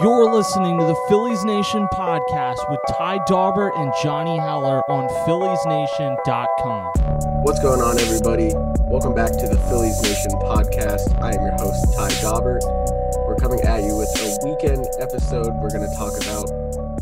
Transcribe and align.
You're 0.00 0.32
listening 0.32 0.78
to 0.78 0.86
the 0.86 0.96
Phillies 1.06 1.44
Nation 1.44 1.86
podcast 1.92 2.56
with 2.70 2.80
Ty 2.96 3.18
Daubert 3.28 3.78
and 3.78 3.92
Johnny 4.02 4.38
Heller 4.38 4.80
on 4.90 5.06
PhilliesNation.com. 5.28 6.92
What's 7.42 7.60
going 7.60 7.82
on, 7.82 8.00
everybody? 8.00 8.54
Welcome 8.88 9.14
back 9.14 9.32
to 9.32 9.46
the 9.46 9.58
Phillies 9.68 10.00
Nation 10.00 10.30
podcast. 10.40 11.12
I 11.22 11.34
am 11.34 11.42
your 11.42 11.52
host, 11.58 11.94
Ty 11.94 12.08
Daubert. 12.22 12.62
We're 13.26 13.36
coming 13.36 13.60
at 13.60 13.82
you 13.82 13.94
with 13.94 14.08
a 14.16 14.38
weekend 14.48 14.86
episode. 14.98 15.52
We're 15.60 15.68
going 15.68 15.86
to 15.86 15.94
talk 15.94 16.16
about 16.22 16.46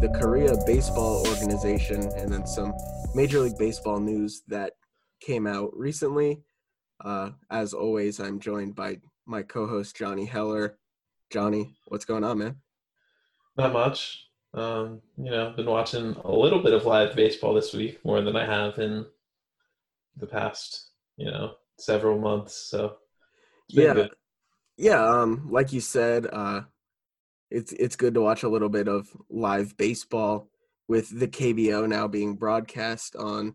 the 0.01 0.09
Korea 0.21 0.57
Baseball 0.67 1.25
Organization 1.29 2.11
and 2.17 2.33
then 2.33 2.45
some 2.45 2.75
Major 3.15 3.39
League 3.39 3.57
Baseball 3.57 4.01
news 4.01 4.43
that 4.49 4.73
came 5.21 5.47
out 5.47 5.71
recently. 5.77 6.43
Uh, 7.05 7.31
as 7.51 7.73
always, 7.73 8.19
I'm 8.19 8.41
joined 8.41 8.75
by 8.75 8.99
my 9.27 9.43
co 9.43 9.69
host, 9.69 9.95
Johnny 9.95 10.25
Heller. 10.25 10.77
Johnny, 11.31 11.77
what's 11.87 12.05
going 12.05 12.25
on, 12.25 12.39
man? 12.39 12.57
Not 13.61 13.73
much. 13.75 14.27
Um, 14.55 15.03
you 15.19 15.31
know, 15.31 15.53
been 15.55 15.67
watching 15.67 16.17
a 16.25 16.33
little 16.33 16.63
bit 16.63 16.73
of 16.73 16.87
live 16.87 17.15
baseball 17.15 17.53
this 17.53 17.75
week, 17.75 18.03
more 18.05 18.23
than 18.23 18.37
I 18.37 18.47
have 18.47 18.79
in 18.79 19.05
the 20.17 20.27
past, 20.27 20.93
you 21.19 21.31
know, 21.31 21.53
several 21.79 22.19
months. 22.19 22.55
So 22.55 22.97
yeah, 23.69 23.93
good. 23.93 24.11
yeah. 24.79 25.05
Um, 25.05 25.49
like 25.51 25.75
you 25.75 25.81
said, 25.81 26.27
uh, 26.33 26.63
it's 27.51 27.73
it's 27.73 27.97
good 27.97 28.15
to 28.15 28.23
watch 28.23 28.43
a 28.43 28.49
little 28.49 28.71
bit 28.71 28.89
of 28.89 29.09
live 29.29 29.77
baseball 29.77 30.49
with 30.89 31.17
the 31.19 31.29
KBO 31.29 31.87
now 31.87 32.09
being 32.09 32.35
broadcast 32.35 33.17
on 33.17 33.55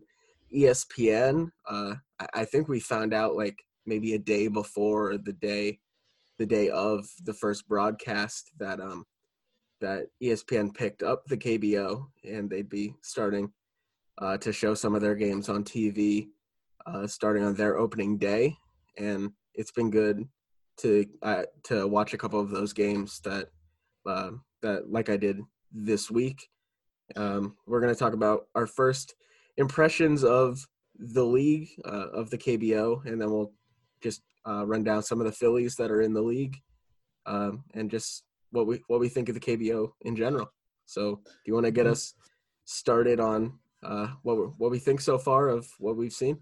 ESPN. 0.54 1.50
Uh, 1.68 1.94
I, 2.20 2.26
I 2.32 2.44
think 2.44 2.68
we 2.68 2.78
found 2.78 3.12
out 3.12 3.34
like 3.34 3.58
maybe 3.86 4.14
a 4.14 4.18
day 4.18 4.46
before 4.46 5.18
the 5.18 5.32
day, 5.32 5.80
the 6.38 6.46
day 6.46 6.70
of 6.70 7.06
the 7.24 7.34
first 7.34 7.66
broadcast 7.66 8.52
that 8.58 8.80
um 8.80 9.04
that 9.80 10.06
ESPN 10.22 10.74
picked 10.74 11.02
up 11.02 11.24
the 11.26 11.36
KBO 11.36 12.06
and 12.24 12.48
they'd 12.48 12.68
be 12.68 12.94
starting 13.02 13.52
uh, 14.18 14.36
to 14.38 14.52
show 14.52 14.74
some 14.74 14.94
of 14.94 15.02
their 15.02 15.14
games 15.14 15.48
on 15.48 15.64
TV 15.64 16.28
uh, 16.86 17.06
starting 17.06 17.44
on 17.44 17.54
their 17.54 17.78
opening 17.78 18.16
day. 18.16 18.56
And 18.96 19.32
it's 19.54 19.72
been 19.72 19.90
good 19.90 20.26
to 20.78 21.06
uh, 21.22 21.44
to 21.64 21.86
watch 21.86 22.14
a 22.14 22.18
couple 22.18 22.40
of 22.40 22.50
those 22.50 22.72
games 22.72 23.20
that 23.20 23.48
uh, 24.06 24.30
that 24.62 24.90
like 24.90 25.08
I 25.08 25.16
did 25.16 25.40
this 25.72 26.10
week. 26.10 26.48
Um, 27.14 27.56
we're 27.66 27.80
going 27.80 27.92
to 27.92 27.98
talk 27.98 28.14
about 28.14 28.46
our 28.54 28.66
first 28.66 29.14
impressions 29.56 30.24
of 30.24 30.66
the 30.98 31.24
league 31.24 31.68
uh, 31.84 32.08
of 32.12 32.30
the 32.30 32.38
KBO, 32.38 33.04
and 33.04 33.20
then 33.20 33.30
we'll 33.30 33.52
just 34.02 34.22
uh, 34.46 34.66
run 34.66 34.84
down 34.84 35.02
some 35.02 35.20
of 35.20 35.26
the 35.26 35.32
Phillies 35.32 35.76
that 35.76 35.90
are 35.90 36.00
in 36.00 36.12
the 36.12 36.22
league, 36.22 36.60
um, 37.26 37.64
and 37.74 37.90
just 37.90 38.24
what 38.56 38.66
we 38.66 38.82
what 38.88 39.00
we 39.00 39.08
think 39.08 39.28
of 39.28 39.34
the 39.34 39.40
KBO 39.40 39.92
in 40.00 40.16
general. 40.16 40.50
So, 40.86 41.16
do 41.16 41.42
you 41.44 41.54
want 41.54 41.66
to 41.66 41.72
get 41.72 41.84
mm-hmm. 41.84 41.92
us 41.92 42.14
started 42.64 43.20
on 43.20 43.58
uh, 43.84 44.08
what 44.22 44.58
what 44.58 44.70
we 44.70 44.78
think 44.78 45.00
so 45.00 45.18
far 45.18 45.48
of 45.48 45.68
what 45.78 45.96
we've 45.96 46.12
seen? 46.12 46.38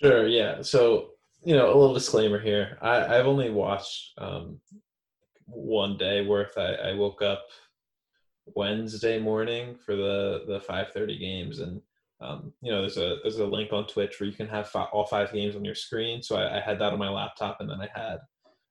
Sure. 0.00 0.26
Yeah. 0.26 0.62
So, 0.62 1.10
you 1.44 1.54
know, 1.54 1.66
a 1.66 1.76
little 1.78 1.94
disclaimer 1.94 2.40
here. 2.40 2.78
I, 2.80 3.18
I've 3.18 3.26
only 3.26 3.50
watched 3.50 4.12
um, 4.18 4.60
one 5.46 5.96
day 5.96 6.24
worth. 6.24 6.56
I, 6.56 6.74
I 6.74 6.94
woke 6.94 7.22
up 7.22 7.44
Wednesday 8.54 9.18
morning 9.18 9.76
for 9.84 9.96
the 9.96 10.44
the 10.46 10.60
five 10.60 10.92
thirty 10.92 11.18
games, 11.18 11.58
and 11.58 11.80
um, 12.20 12.52
you 12.62 12.70
know, 12.70 12.82
there's 12.82 12.98
a 12.98 13.16
there's 13.22 13.38
a 13.38 13.46
link 13.46 13.72
on 13.72 13.86
Twitch 13.86 14.20
where 14.20 14.28
you 14.28 14.36
can 14.36 14.48
have 14.48 14.68
fi- 14.68 14.88
all 14.92 15.06
five 15.06 15.32
games 15.32 15.56
on 15.56 15.64
your 15.64 15.74
screen. 15.74 16.22
So 16.22 16.36
I, 16.36 16.58
I, 16.58 16.60
had 16.60 16.78
that 16.78 16.92
on 16.92 16.98
my 16.98 17.08
laptop, 17.08 17.56
and 17.60 17.68
then 17.68 17.80
I 17.80 17.88
had 17.92 18.18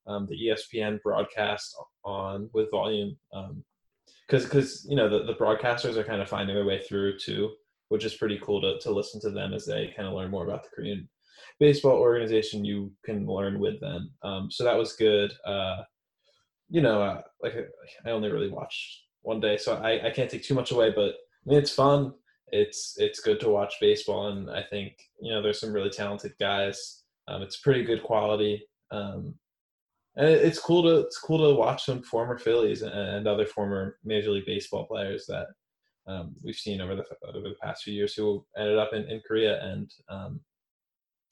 um, 0.08 0.28
the 0.30 0.38
ESPN 0.38 1.02
broadcast 1.02 1.76
on 2.04 2.50
with 2.54 2.72
volume 2.72 3.18
because 4.28 4.44
um, 4.44 4.50
because 4.50 4.86
you 4.90 4.96
know 4.96 5.10
the, 5.10 5.26
the 5.26 5.38
broadcasters 5.38 5.96
are 5.96 6.04
kind 6.04 6.22
of 6.22 6.30
finding 6.30 6.56
their 6.56 6.66
way 6.66 6.82
through 6.82 7.18
too, 7.18 7.52
which 7.90 8.06
is 8.06 8.16
pretty 8.16 8.40
cool 8.44 8.62
to 8.62 8.80
to 8.80 8.92
listen 8.92 9.20
to 9.22 9.30
them 9.30 9.54
as 9.54 9.66
they 9.66 9.94
kind 9.96 10.08
of 10.08 10.14
learn 10.14 10.32
more 10.32 10.46
about 10.46 10.64
the 10.64 10.70
Korean 10.70 11.08
baseball 11.60 11.98
organization. 11.98 12.66
You 12.66 12.92
can 13.06 13.26
learn 13.26 13.60
with 13.60 13.80
them, 13.80 14.12
um, 14.24 14.50
so 14.52 14.64
that 14.64 14.78
was 14.78 14.94
good. 14.94 15.34
Uh, 15.46 15.84
you 16.70 16.82
know, 16.82 17.02
uh, 17.02 17.22
like 17.44 17.56
I 18.06 18.12
only 18.12 18.32
really 18.32 18.50
watched 18.50 19.04
one 19.24 19.40
day, 19.40 19.58
so 19.58 19.76
I, 19.76 20.08
I 20.08 20.10
can't 20.10 20.30
take 20.30 20.44
too 20.44 20.56
much 20.56 20.72
away, 20.72 20.92
but 20.96 21.16
I 21.46 21.50
mean 21.50 21.60
it's 21.60 21.74
fun. 21.74 22.14
It's 22.48 22.96
it's 22.98 23.22
good 23.22 23.40
to 23.42 23.50
watch 23.50 23.76
baseball, 23.80 24.28
and 24.28 24.50
I 24.50 24.64
think 24.64 24.94
you 25.22 25.32
know 25.32 25.42
there's 25.42 25.60
some 25.60 25.74
really 25.74 25.90
talented 25.90 26.34
guys. 26.40 27.04
Um, 27.28 27.42
it's 27.42 27.58
pretty 27.58 27.84
good 27.84 28.04
quality. 28.04 28.66
Um, 28.92 29.36
and 30.16 30.28
it's 30.28 30.60
cool 30.60 30.84
to 30.84 31.00
it's 31.00 31.18
cool 31.18 31.38
to 31.50 31.56
watch 31.56 31.86
some 31.86 32.04
former 32.04 32.38
Phillies 32.38 32.82
and 32.82 33.28
other 33.28 33.46
former 33.46 33.98
Major 34.04 34.32
League 34.32 34.46
Baseball 34.46 34.86
players 34.86 35.26
that 35.28 35.48
um, 36.08 36.36
we've 36.44 36.56
seen 36.56 36.82
over 36.82 36.96
the 36.96 37.06
over 37.28 37.50
the 37.50 37.56
past 37.62 37.84
few 37.84 37.94
years 37.94 38.14
who 38.14 38.46
ended 38.58 38.78
up 38.78 38.94
in, 38.94 39.04
in 39.04 39.22
Korea, 39.26 39.64
and 39.64 39.92
um, 40.10 40.40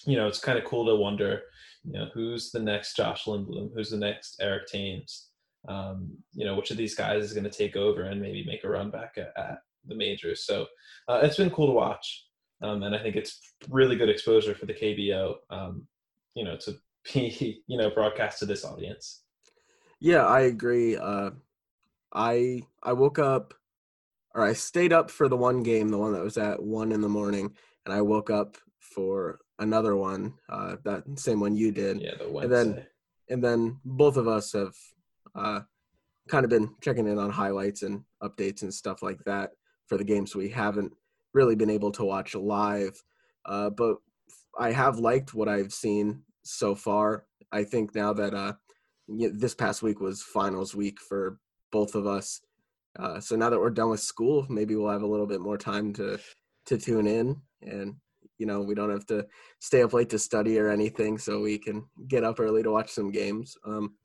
you 0.06 0.16
know 0.16 0.28
it's 0.28 0.40
kind 0.40 0.58
of 0.58 0.66
cool 0.66 0.86
to 0.86 0.96
wonder, 0.96 1.42
you 1.84 1.94
know, 1.94 2.08
who's 2.14 2.52
the 2.52 2.60
next 2.60 2.96
Josh 2.96 3.26
Lindblom, 3.26 3.72
who's 3.74 3.90
the 3.90 3.98
next 3.98 4.38
Eric 4.42 4.68
Thames, 4.68 5.30
um, 5.68 6.10
you 6.34 6.46
know, 6.46 6.56
which 6.56 6.72
of 6.72 6.78
these 6.78 6.96
guys 6.96 7.24
is 7.24 7.34
going 7.34 7.44
to 7.44 7.50
take 7.50 7.76
over 7.76 8.04
and 8.04 8.22
maybe 8.22 8.46
make 8.46 8.64
a 8.64 8.70
run 8.70 8.90
back 8.90 9.18
at, 9.18 9.34
at 9.38 9.60
the 9.86 9.96
majors. 9.96 10.46
So 10.46 10.68
uh, 11.08 11.20
it's 11.24 11.38
been 11.38 11.50
cool 11.50 11.68
to 11.68 11.74
watch, 11.74 12.26
um, 12.62 12.84
and 12.84 12.96
I 12.96 13.00
think 13.00 13.16
it's 13.16 13.40
really 13.70 13.96
good 13.96 14.10
exposure 14.10 14.56
for 14.56 14.68
the 14.68 14.74
KBO. 14.74 15.36
Um, 15.50 15.88
you 16.36 16.46
know, 16.46 16.56
to 16.58 16.78
be 17.14 17.64
you 17.68 17.78
know 17.78 17.90
broadcast 17.90 18.40
to 18.40 18.46
this 18.46 18.66
audience. 18.66 19.24
Yeah 20.00 20.26
i 20.26 20.42
agree 20.42 20.96
uh 20.96 21.32
i 22.14 22.62
i 22.84 22.94
woke 22.94 23.20
up 23.20 23.54
or 24.34 24.44
i 24.44 24.54
stayed 24.54 24.94
up 24.94 25.12
for 25.12 25.28
the 25.28 25.38
one 25.38 25.62
game 25.62 25.90
the 25.90 25.98
one 25.98 26.14
that 26.14 26.24
was 26.24 26.38
at 26.38 26.62
one 26.62 26.92
in 26.92 27.02
the 27.02 27.10
morning 27.10 27.54
and 27.86 27.94
i 27.94 28.02
woke 28.02 28.30
up 28.30 28.58
for 28.80 29.40
another 29.60 29.96
one 29.96 30.34
uh 30.50 30.78
that 30.86 31.04
same 31.16 31.40
one 31.40 31.56
you 31.56 31.72
did. 31.72 32.02
Yeah 32.02 32.16
the 32.16 32.38
and 32.38 32.52
then 32.52 32.86
and 33.30 33.44
then 33.44 33.80
both 33.84 34.18
of 34.18 34.28
us 34.28 34.54
have 34.54 34.76
uh 35.36 35.62
kind 36.30 36.44
of 36.44 36.50
been 36.50 36.74
checking 36.82 37.08
in 37.08 37.18
on 37.18 37.30
highlights 37.30 37.84
and 37.84 38.04
updates 38.24 38.62
and 38.62 38.74
stuff 38.74 39.02
like 39.02 39.24
that 39.26 39.52
for 39.88 39.98
the 39.98 40.04
games 40.04 40.36
we 40.36 40.48
haven't 40.48 40.94
really 41.34 41.56
been 41.56 41.70
able 41.70 41.92
to 41.92 42.06
watch 42.06 42.36
live 42.36 43.02
uh 43.46 43.70
but 43.70 43.98
i 44.58 44.72
have 44.72 45.00
liked 45.00 45.34
what 45.34 45.50
i've 45.50 45.74
seen 45.74 46.22
so 46.50 46.76
far. 46.76 47.26
I 47.52 47.64
think 47.64 47.96
now 47.96 48.14
that 48.14 48.34
uh, 48.34 48.54
this 49.08 49.56
past 49.56 49.82
week 49.82 50.00
was 50.00 50.22
finals 50.22 50.76
week 50.76 51.00
for 51.00 51.40
both 51.72 51.96
of 51.96 52.08
us. 52.08 52.42
Uh, 52.98 53.20
so 53.20 53.36
now 53.36 53.50
that 53.50 53.60
we're 53.60 53.70
done 53.70 53.90
with 53.90 54.00
school, 54.00 54.46
maybe 54.50 54.76
we'll 54.76 54.92
have 54.92 55.04
a 55.04 55.08
little 55.08 55.28
bit 55.28 55.42
more 55.42 55.58
time 55.58 55.94
to 55.94 56.20
to 56.66 56.78
tune 56.78 57.08
in, 57.08 57.40
and 57.62 57.96
you 58.38 58.46
know 58.46 58.62
we 58.62 58.76
don't 58.76 58.90
have 58.90 59.06
to 59.08 59.26
stay 59.60 59.84
up 59.84 59.94
late 59.94 60.10
to 60.10 60.20
study 60.20 60.60
or 60.60 60.70
anything, 60.70 61.18
so 61.18 61.40
we 61.40 61.58
can 61.58 61.86
get 62.08 62.24
up 62.24 62.40
early 62.40 62.64
to 62.64 62.72
watch 62.72 62.90
some 62.90 63.12
games. 63.12 63.56
Um, 63.66 63.96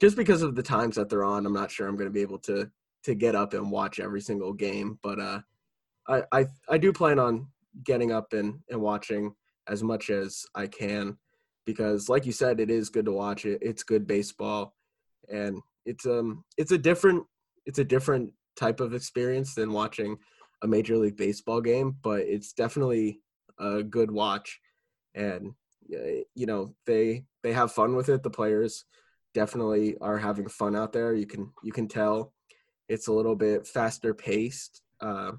just 0.00 0.16
because 0.16 0.42
of 0.42 0.54
the 0.54 0.62
times 0.62 0.96
that 0.96 1.08
they're 1.08 1.24
on, 1.24 1.46
I'm 1.46 1.52
not 1.52 1.70
sure 1.70 1.86
I'm 1.86 1.96
going 1.96 2.08
to 2.08 2.12
be 2.12 2.22
able 2.22 2.38
to 2.40 2.70
to 3.04 3.14
get 3.14 3.34
up 3.34 3.54
and 3.54 3.70
watch 3.70 4.00
every 4.00 4.20
single 4.20 4.52
game, 4.52 4.98
but 5.02 5.20
uh, 5.20 5.40
I, 6.08 6.22
I 6.32 6.46
I 6.68 6.78
do 6.78 6.92
plan 6.92 7.18
on 7.18 7.46
getting 7.84 8.12
up 8.12 8.32
and 8.32 8.60
and 8.68 8.80
watching 8.80 9.34
as 9.68 9.82
much 9.82 10.10
as 10.10 10.44
I 10.54 10.66
can 10.66 11.16
because 11.66 12.08
like 12.08 12.26
you 12.26 12.32
said 12.32 12.60
it 12.60 12.70
is 12.70 12.88
good 12.88 13.04
to 13.06 13.12
watch 13.12 13.44
it. 13.44 13.58
It's 13.62 13.82
good 13.82 14.06
baseball. 14.06 14.74
And 15.32 15.60
it's 15.86 16.06
um 16.06 16.44
it's 16.56 16.72
a 16.72 16.78
different 16.78 17.24
it's 17.66 17.78
a 17.78 17.84
different 17.84 18.32
type 18.56 18.80
of 18.80 18.94
experience 18.94 19.54
than 19.54 19.72
watching 19.72 20.16
a 20.62 20.66
major 20.66 20.96
league 20.96 21.16
baseball 21.16 21.60
game 21.60 21.96
but 22.02 22.20
it's 22.20 22.52
definitely 22.52 23.20
a 23.58 23.82
good 23.82 24.10
watch. 24.10 24.60
And 25.14 25.54
you 25.88 26.46
know 26.46 26.74
they 26.86 27.24
they 27.42 27.52
have 27.52 27.72
fun 27.72 27.96
with 27.96 28.08
it. 28.08 28.22
The 28.22 28.30
players 28.30 28.84
definitely 29.34 29.96
are 30.00 30.18
having 30.18 30.48
fun 30.48 30.76
out 30.76 30.92
there. 30.92 31.14
You 31.14 31.26
can 31.26 31.52
you 31.62 31.72
can 31.72 31.88
tell 31.88 32.32
it's 32.88 33.08
a 33.08 33.12
little 33.12 33.36
bit 33.36 33.66
faster 33.66 34.12
paced 34.12 34.82
uh, 35.00 35.32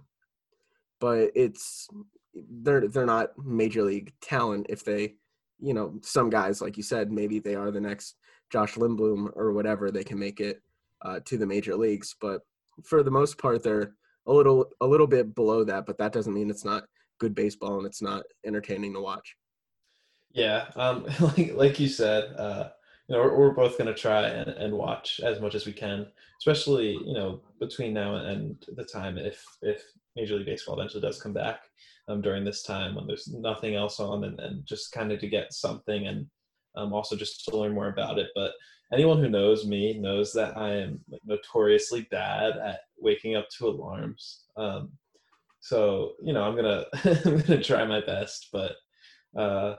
but 1.00 1.31
it's 1.35 1.88
they're 2.33 2.88
they're 2.88 3.06
not 3.06 3.38
major 3.38 3.83
league 3.83 4.13
talent 4.21 4.68
if 4.69 4.83
they 4.83 5.15
you 5.61 5.73
know, 5.73 5.93
some 6.01 6.29
guys, 6.29 6.61
like 6.61 6.77
you 6.77 6.83
said, 6.83 7.11
maybe 7.11 7.39
they 7.39 7.55
are 7.55 7.71
the 7.71 7.81
next 7.81 8.15
Josh 8.51 8.75
Lindblom 8.75 9.31
or 9.35 9.53
whatever. 9.53 9.91
They 9.91 10.03
can 10.03 10.19
make 10.19 10.39
it 10.39 10.61
uh, 11.03 11.19
to 11.25 11.37
the 11.37 11.45
major 11.45 11.75
leagues, 11.75 12.15
but 12.19 12.41
for 12.83 13.03
the 13.03 13.11
most 13.11 13.37
part, 13.37 13.63
they're 13.63 13.93
a 14.27 14.33
little 14.33 14.65
a 14.81 14.87
little 14.87 15.07
bit 15.07 15.33
below 15.35 15.63
that. 15.63 15.85
But 15.85 15.97
that 15.99 16.13
doesn't 16.13 16.33
mean 16.33 16.49
it's 16.49 16.65
not 16.65 16.83
good 17.19 17.35
baseball 17.35 17.77
and 17.77 17.85
it's 17.85 18.01
not 18.01 18.23
entertaining 18.45 18.93
to 18.93 19.01
watch. 19.01 19.35
Yeah, 20.31 20.65
um, 20.75 21.05
like 21.19 21.53
like 21.53 21.79
you 21.79 21.87
said, 21.87 22.33
uh, 22.37 22.69
you 23.07 23.15
know, 23.15 23.21
we're, 23.21 23.37
we're 23.37 23.53
both 23.53 23.77
going 23.77 23.93
to 23.93 23.99
try 23.99 24.27
and, 24.27 24.49
and 24.49 24.73
watch 24.73 25.19
as 25.23 25.39
much 25.39 25.55
as 25.55 25.65
we 25.65 25.73
can, 25.73 26.07
especially 26.39 26.91
you 27.05 27.13
know 27.13 27.41
between 27.59 27.93
now 27.93 28.15
and 28.15 28.65
the 28.75 28.85
time 28.85 29.17
if 29.17 29.45
if 29.61 29.83
Major 30.15 30.35
League 30.35 30.45
Baseball 30.45 30.79
eventually 30.79 31.01
does 31.01 31.21
come 31.21 31.33
back 31.33 31.61
um, 32.11 32.21
during 32.21 32.43
this 32.43 32.63
time 32.63 32.95
when 32.95 33.07
there's 33.07 33.27
nothing 33.27 33.75
else 33.75 33.99
on 33.99 34.23
and, 34.23 34.39
and 34.39 34.65
just 34.65 34.91
kind 34.91 35.11
of 35.11 35.19
to 35.19 35.27
get 35.27 35.53
something 35.53 36.07
and 36.07 36.27
Um, 36.75 36.93
also, 36.93 37.15
just 37.17 37.45
to 37.45 37.57
learn 37.57 37.73
more 37.73 37.89
about 37.89 38.17
it. 38.17 38.29
But 38.33 38.53
anyone 38.93 39.19
who 39.19 39.29
knows 39.29 39.65
me 39.65 39.97
knows 39.99 40.31
that 40.33 40.57
I 40.57 40.75
am 40.75 40.99
like 41.09 41.21
notoriously 41.25 42.07
bad 42.11 42.57
at 42.57 42.81
waking 42.97 43.35
up 43.35 43.47
to 43.57 43.67
alarms. 43.67 44.45
Um, 44.55 44.91
so 45.59 46.13
you 46.23 46.33
know, 46.33 46.43
I'm 46.43 46.55
gonna 46.55 46.85
I'm 47.25 47.37
gonna 47.41 47.63
try 47.63 47.85
my 47.85 48.01
best, 48.01 48.49
but 48.51 48.75
uh, 49.37 49.75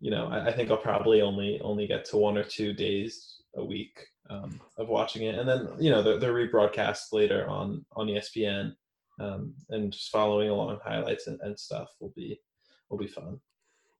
you 0.00 0.10
know, 0.10 0.26
I, 0.28 0.48
I, 0.48 0.52
think 0.52 0.70
I'll 0.70 0.76
probably 0.90 1.22
only 1.22 1.60
only 1.62 1.86
get 1.86 2.04
to 2.06 2.16
one 2.16 2.36
or 2.36 2.44
two 2.44 2.72
days 2.72 3.42
a 3.56 3.64
week 3.64 3.98
um, 4.30 4.60
of 4.78 4.88
watching 4.88 5.22
it, 5.22 5.36
and 5.38 5.48
then 5.48 5.68
you 5.78 5.90
know 5.90 6.02
they're, 6.02 6.18
they're 6.18 6.34
rebroadcast 6.34 7.12
later 7.12 7.48
on 7.48 7.84
on 7.96 8.08
ESPN, 8.08 8.74
um, 9.20 9.54
and 9.70 9.92
just 9.92 10.10
following 10.10 10.50
along 10.50 10.78
highlights 10.84 11.26
and, 11.26 11.40
and 11.42 11.58
stuff 11.58 11.88
will 12.00 12.12
be 12.16 12.40
will 12.90 12.98
be 12.98 13.06
fun. 13.06 13.38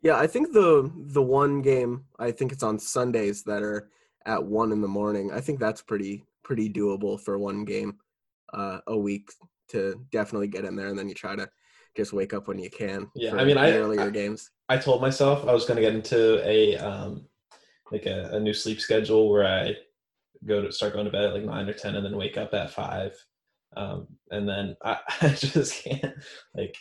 Yeah, 0.02 0.16
I 0.16 0.26
think 0.26 0.52
the 0.52 0.90
the 1.12 1.22
one 1.22 1.62
game 1.62 2.04
I 2.18 2.30
think 2.30 2.52
it's 2.52 2.62
on 2.62 2.78
Sundays 2.78 3.42
that 3.44 3.62
are 3.62 3.90
at 4.26 4.42
one 4.42 4.72
in 4.72 4.80
the 4.80 4.88
morning. 4.88 5.30
I 5.32 5.40
think 5.40 5.58
that's 5.58 5.82
pretty 5.82 6.24
pretty 6.42 6.70
doable 6.70 7.18
for 7.18 7.38
one 7.38 7.64
game 7.64 7.96
uh, 8.52 8.80
a 8.86 8.96
week 8.96 9.30
to 9.68 9.98
definitely 10.12 10.48
get 10.48 10.64
in 10.64 10.76
there, 10.76 10.88
and 10.88 10.98
then 10.98 11.08
you 11.08 11.14
try 11.14 11.36
to 11.36 11.48
just 11.96 12.12
wake 12.12 12.34
up 12.34 12.48
when 12.48 12.58
you 12.58 12.70
can. 12.70 13.10
Yeah, 13.14 13.36
I 13.36 13.44
mean, 13.44 13.56
I 13.56 13.72
earlier 13.72 14.08
I, 14.08 14.10
games. 14.10 14.50
I 14.68 14.76
told 14.76 15.00
myself 15.00 15.48
I 15.48 15.52
was 15.52 15.64
going 15.64 15.76
to 15.76 15.82
get 15.82 15.94
into 15.94 16.46
a 16.46 16.76
um, 16.76 17.26
like 17.90 18.06
a, 18.06 18.30
a, 18.32 18.40
new 18.40 18.52
sleep 18.52 18.80
schedule 18.80 19.30
where 19.30 19.46
I 19.46 19.74
go 20.44 20.62
to 20.62 20.72
start 20.72 20.92
going 20.92 21.04
to 21.04 21.10
bed 21.10 21.24
at 21.24 21.34
like 21.34 21.44
nine 21.44 21.68
or 21.68 21.72
ten, 21.72 21.96
and 21.96 22.04
then 22.04 22.16
wake 22.16 22.36
up 22.36 22.52
at 22.54 22.70
five. 22.70 23.12
Um, 23.76 24.06
and 24.30 24.48
then 24.48 24.76
I, 24.84 24.98
I 25.22 25.28
just 25.28 25.84
can't 25.84 26.14
like. 26.56 26.76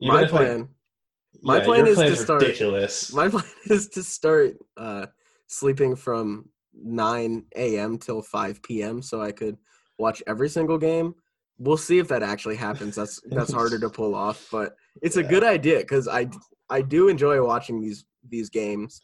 My 0.00 0.24
plan. 0.24 0.62
I, 0.62 1.38
my 1.42 1.58
yeah, 1.58 1.64
plan 1.64 1.86
is 1.86 1.98
to 1.98 2.16
start. 2.16 2.42
Ridiculous. 2.42 3.12
My 3.12 3.28
plan 3.30 3.44
is 3.66 3.88
to 3.90 4.02
start 4.02 4.56
uh, 4.76 5.06
sleeping 5.46 5.94
from 5.96 6.48
9 6.74 7.44
a.m. 7.56 7.98
till 7.98 8.22
5 8.22 8.62
p.m. 8.62 9.02
so 9.02 9.20
I 9.20 9.32
could 9.32 9.56
watch 9.98 10.22
every 10.26 10.48
single 10.48 10.78
game. 10.78 11.14
We'll 11.58 11.76
see 11.76 11.98
if 11.98 12.08
that 12.08 12.22
actually 12.22 12.56
happens. 12.56 12.96
That's 12.96 13.20
that's 13.26 13.52
harder 13.52 13.78
to 13.78 13.90
pull 13.90 14.14
off, 14.14 14.48
but 14.50 14.74
it's 15.02 15.16
a 15.16 15.22
good 15.22 15.44
idea 15.44 15.78
because 15.78 16.08
I 16.08 16.28
I 16.70 16.80
do 16.80 17.08
enjoy 17.08 17.44
watching 17.44 17.80
these 17.80 18.06
these 18.26 18.48
games, 18.48 19.02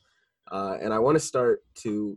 uh, 0.50 0.78
and 0.80 0.94
I 0.94 0.98
want 0.98 1.16
to 1.16 1.20
start 1.20 1.60
to 1.82 2.16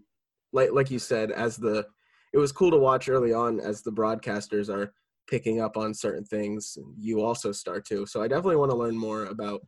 like 0.53 0.71
like 0.71 0.89
you 0.91 0.99
said 0.99 1.31
as 1.31 1.57
the 1.57 1.85
it 2.33 2.37
was 2.37 2.51
cool 2.51 2.71
to 2.71 2.77
watch 2.77 3.09
early 3.09 3.33
on 3.33 3.59
as 3.59 3.81
the 3.81 3.91
broadcasters 3.91 4.69
are 4.69 4.93
picking 5.27 5.61
up 5.61 5.77
on 5.77 5.93
certain 5.93 6.23
things. 6.23 6.77
You 6.97 7.21
also 7.21 7.51
start 7.51 7.85
to, 7.87 8.05
so 8.05 8.21
I 8.21 8.27
definitely 8.27 8.57
want 8.57 8.71
to 8.71 8.77
learn 8.77 8.97
more 8.97 9.25
about 9.25 9.61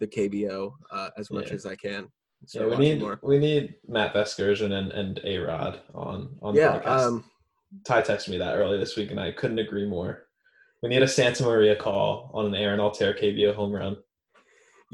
the 0.00 0.06
KBO 0.06 0.72
uh, 0.90 1.10
as 1.16 1.30
much 1.30 1.48
yeah. 1.48 1.54
as 1.54 1.66
I 1.66 1.76
can. 1.76 2.08
So 2.46 2.68
yeah, 2.68 2.76
we 2.76 2.84
need 2.84 3.00
more. 3.00 3.20
we 3.22 3.38
need 3.38 3.74
Matt 3.88 4.12
Vasgersian 4.12 4.72
and 4.72 4.92
and 4.92 5.20
A 5.24 5.38
Rod 5.38 5.80
on 5.94 6.36
on 6.42 6.54
yeah. 6.54 6.76
Um, 6.76 7.24
Ty 7.84 8.02
texted 8.02 8.28
me 8.28 8.38
that 8.38 8.56
early 8.56 8.78
this 8.78 8.96
week, 8.96 9.10
and 9.10 9.18
I 9.18 9.32
couldn't 9.32 9.58
agree 9.58 9.86
more. 9.86 10.26
We 10.82 10.90
need 10.90 11.02
a 11.02 11.08
Santa 11.08 11.44
Maria 11.44 11.74
call 11.74 12.30
on 12.34 12.46
an 12.46 12.54
Aaron 12.54 12.80
Altherr 12.80 13.18
KBO 13.18 13.54
home 13.54 13.72
run. 13.72 13.96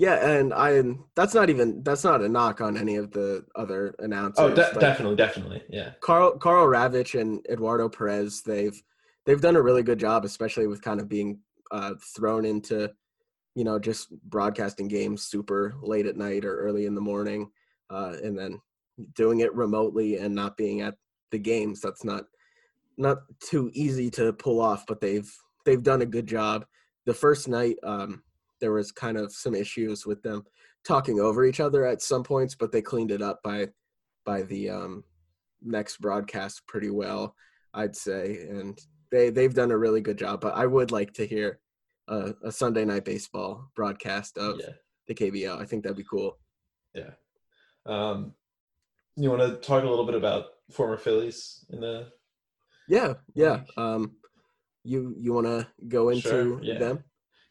Yeah, 0.01 0.31
and 0.31 0.55
I 0.55 0.83
that's 1.15 1.35
not 1.35 1.51
even 1.51 1.83
that's 1.83 2.05
not 2.05 2.23
a 2.23 2.29
knock 2.29 2.63
on 2.63 2.79
any 2.79 2.97
of 2.97 3.11
the 3.11 3.45
other 3.55 3.95
announcers. 3.99 4.43
Oh, 4.43 4.49
de- 4.49 4.81
definitely, 4.81 5.17
definitely, 5.17 5.63
yeah. 5.69 5.91
Karl 6.01 6.39
Karl 6.39 6.67
Ravech 6.67 7.21
and 7.21 7.45
Eduardo 7.51 7.89
Perez, 7.89 8.41
they've 8.41 8.83
they've 9.27 9.43
done 9.43 9.57
a 9.57 9.63
really 9.63 9.83
good 9.83 9.99
job, 9.99 10.25
especially 10.25 10.67
with 10.67 10.81
kind 10.81 11.01
of 11.01 11.09
being 11.09 11.41
uh, 11.71 11.95
thrown 12.17 12.47
into 12.47 12.91
you 13.55 13.65
know, 13.65 13.79
just 13.79 14.11
broadcasting 14.23 14.89
games 14.89 15.25
super 15.25 15.75
late 15.83 16.07
at 16.07 16.17
night 16.17 16.45
or 16.45 16.61
early 16.61 16.87
in 16.87 16.95
the 16.95 17.01
morning, 17.01 17.51
uh, 17.91 18.17
and 18.23 18.39
then 18.39 18.61
doing 19.15 19.41
it 19.41 19.55
remotely 19.55 20.17
and 20.17 20.35
not 20.35 20.57
being 20.57 20.81
at 20.81 20.95
the 21.31 21.39
games. 21.39 21.81
That's 21.81 22.05
not 22.05 22.25
not 22.97 23.19
too 23.41 23.71
easy 23.75 24.11
to 24.11 24.33
pull 24.33 24.61
off, 24.61 24.87
but 24.87 25.01
they've 25.01 25.31
they've 25.65 25.83
done 25.83 26.03
a 26.03 26.07
good 26.07 26.27
job. 26.27 26.65
The 27.07 27.15
first 27.15 27.49
night, 27.49 27.77
um, 27.83 28.23
there 28.61 28.73
was 28.73 28.93
kind 28.93 29.17
of 29.17 29.33
some 29.33 29.55
issues 29.55 30.07
with 30.07 30.23
them 30.23 30.45
talking 30.85 31.21
over 31.21 31.45
each 31.45 31.61
other 31.61 31.85
at 31.87 32.03
some 32.03 32.23
points, 32.23 32.55
but 32.55 32.73
they 32.73 32.83
cleaned 32.83 33.11
it 33.11 33.23
up 33.23 33.41
by 33.43 33.69
by 34.25 34.43
the 34.43 34.69
um, 34.71 35.05
next 35.63 36.01
broadcast 36.01 36.67
pretty 36.67 36.91
well, 36.91 37.35
I'd 37.75 37.97
say, 37.97 38.47
and 38.49 38.79
they 39.11 39.31
they've 39.31 39.55
done 39.55 39.71
a 39.71 39.79
really 39.79 40.01
good 40.01 40.19
job. 40.19 40.41
But 40.41 40.57
I 40.57 40.67
would 40.67 40.91
like 40.91 41.13
to 41.15 41.27
hear 41.27 41.61
a, 42.09 42.35
a 42.45 42.53
Sunday 42.53 42.85
night 42.85 43.05
baseball 43.05 43.71
broadcast 43.75 44.39
of 44.39 44.61
yeah. 44.61 44.75
the 45.09 45.15
KBO. 45.15 45.61
I 45.61 45.65
think 45.65 45.83
that'd 45.83 45.97
be 45.97 46.05
cool. 46.05 46.39
Yeah. 46.95 47.11
Um, 47.87 48.35
you 49.17 49.31
want 49.31 49.43
to 49.43 49.57
talk 49.57 49.85
a 49.85 49.89
little 49.89 50.07
bit 50.07 50.15
about 50.15 50.47
former 50.71 50.97
Phillies 50.97 51.65
in 51.71 51.81
the? 51.81 52.09
Yeah, 52.89 53.15
yeah. 53.35 53.61
Um, 53.77 54.13
you 54.83 55.15
you 55.17 55.33
want 55.33 55.47
to 55.47 55.67
go 55.89 56.09
into 56.09 56.29
sure, 56.29 56.63
yeah. 56.63 56.79
them? 56.79 57.05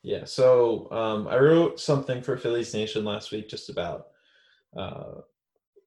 Yeah. 0.03 0.25
So 0.25 0.89
um, 0.91 1.27
I 1.27 1.37
wrote 1.37 1.79
something 1.79 2.21
for 2.21 2.37
Phillies 2.37 2.73
Nation 2.73 3.03
last 3.03 3.31
week 3.31 3.49
just 3.49 3.69
about, 3.69 4.07
uh, 4.77 5.21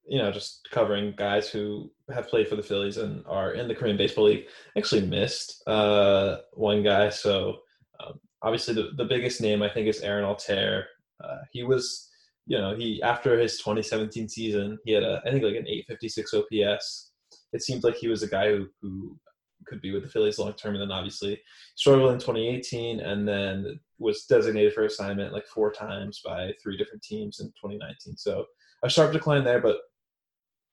you 0.07 0.19
know, 0.19 0.31
just 0.31 0.67
covering 0.71 1.13
guys 1.17 1.49
who 1.49 1.89
have 2.13 2.27
played 2.27 2.47
for 2.47 2.55
the 2.55 2.63
Phillies 2.63 2.97
and 2.97 3.23
are 3.25 3.53
in 3.53 3.67
the 3.67 3.75
Korean 3.75 3.97
Baseball 3.97 4.25
League. 4.25 4.45
Actually 4.77 5.07
missed 5.07 5.63
uh, 5.67 6.37
one 6.53 6.83
guy, 6.83 7.09
so 7.09 7.59
um, 7.99 8.19
obviously 8.41 8.73
the, 8.73 8.91
the 8.97 9.05
biggest 9.05 9.41
name 9.41 9.63
I 9.63 9.69
think 9.69 9.87
is 9.87 10.01
Aaron 10.01 10.25
Altherr. 10.25 10.83
Uh, 11.23 11.37
he 11.51 11.63
was, 11.63 12.09
you 12.45 12.57
know, 12.57 12.75
he 12.75 13.01
after 13.01 13.39
his 13.39 13.57
2017 13.57 14.27
season, 14.29 14.77
he 14.85 14.91
had 14.91 15.03
a 15.03 15.21
I 15.25 15.31
think 15.31 15.43
like 15.43 15.55
an 15.55 15.67
856 15.67 16.33
OPS. 16.33 17.11
It 17.53 17.63
seemed 17.63 17.83
like 17.83 17.95
he 17.95 18.09
was 18.09 18.21
a 18.21 18.27
guy 18.27 18.49
who 18.49 18.67
who 18.81 19.17
could 19.65 19.81
be 19.81 19.91
with 19.91 20.03
the 20.03 20.09
Phillies 20.09 20.39
long 20.39 20.53
term, 20.53 20.75
and 20.75 20.81
then 20.81 20.91
obviously 20.91 21.41
struggled 21.75 22.11
in 22.13 22.19
2018, 22.19 22.99
and 22.99 23.27
then 23.27 23.79
was 23.99 24.25
designated 24.25 24.73
for 24.73 24.83
assignment 24.83 25.33
like 25.33 25.45
four 25.47 25.71
times 25.71 26.21
by 26.23 26.51
three 26.61 26.77
different 26.77 27.03
teams 27.03 27.39
in 27.39 27.47
2019. 27.47 28.17
So 28.17 28.45
a 28.83 28.89
sharp 28.89 29.13
decline 29.13 29.43
there, 29.43 29.61
but 29.61 29.77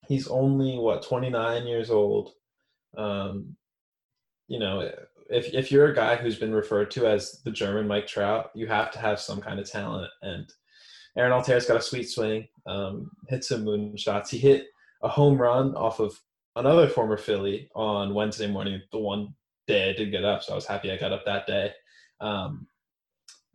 he's 0.06 0.28
only 0.28 0.78
what 0.78 1.02
29 1.02 1.66
years 1.66 1.90
old. 1.90 2.32
Um, 2.96 3.56
you 4.48 4.58
know, 4.58 4.90
if 5.28 5.54
if 5.54 5.70
you're 5.70 5.92
a 5.92 5.94
guy 5.94 6.16
who's 6.16 6.38
been 6.38 6.54
referred 6.54 6.90
to 6.92 7.06
as 7.06 7.40
the 7.44 7.52
German 7.52 7.86
Mike 7.86 8.06
Trout, 8.06 8.50
you 8.54 8.66
have 8.66 8.90
to 8.92 8.98
have 8.98 9.20
some 9.20 9.40
kind 9.40 9.60
of 9.60 9.70
talent. 9.70 10.10
And 10.22 10.52
Aaron 11.16 11.32
Altherr's 11.32 11.66
got 11.66 11.76
a 11.76 11.82
sweet 11.82 12.08
swing, 12.10 12.48
um, 12.66 13.10
hits 13.28 13.48
some 13.48 13.64
moon 13.64 13.96
shots. 13.96 14.30
He 14.30 14.38
hit 14.38 14.66
a 15.02 15.08
home 15.08 15.40
run 15.40 15.74
off 15.76 16.00
of 16.00 16.18
another 16.56 16.88
former 16.88 17.16
Philly 17.16 17.70
on 17.74 18.14
Wednesday 18.14 18.46
morning, 18.46 18.80
the 18.92 18.98
one 18.98 19.34
day 19.66 19.90
I 19.90 19.92
did 19.92 20.10
get 20.10 20.24
up, 20.24 20.42
so 20.42 20.52
I 20.52 20.56
was 20.56 20.66
happy 20.66 20.90
I 20.90 20.96
got 20.96 21.12
up 21.12 21.24
that 21.24 21.46
day. 21.46 21.72
Um, 22.20 22.66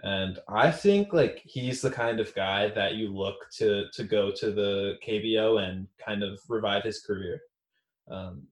and 0.04 0.40
I 0.48 0.72
think 0.72 1.14
like 1.14 1.42
he's 1.44 1.82
the 1.82 1.90
kind 1.90 2.20
of 2.20 2.36
guy 2.36 2.70
that 2.70 2.96
you 2.96 3.10
look 3.10 3.36
to 3.58 3.86
to 3.94 4.04
go 4.04 4.32
to 4.32 4.52
the 4.52 4.98
KBO 5.06 5.62
and 5.64 5.88
kind 6.04 6.24
of 6.24 6.40
revive 6.48 6.84
his 6.84 7.02
career. 7.02 7.40
Um, 8.10 8.44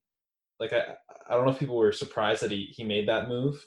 like 0.59 0.73
I, 0.73 0.95
I 1.29 1.35
don't 1.35 1.45
know 1.45 1.51
if 1.51 1.59
people 1.59 1.77
were 1.77 1.91
surprised 1.91 2.41
that 2.41 2.51
he 2.51 2.73
he 2.75 2.83
made 2.83 3.07
that 3.07 3.27
move 3.27 3.63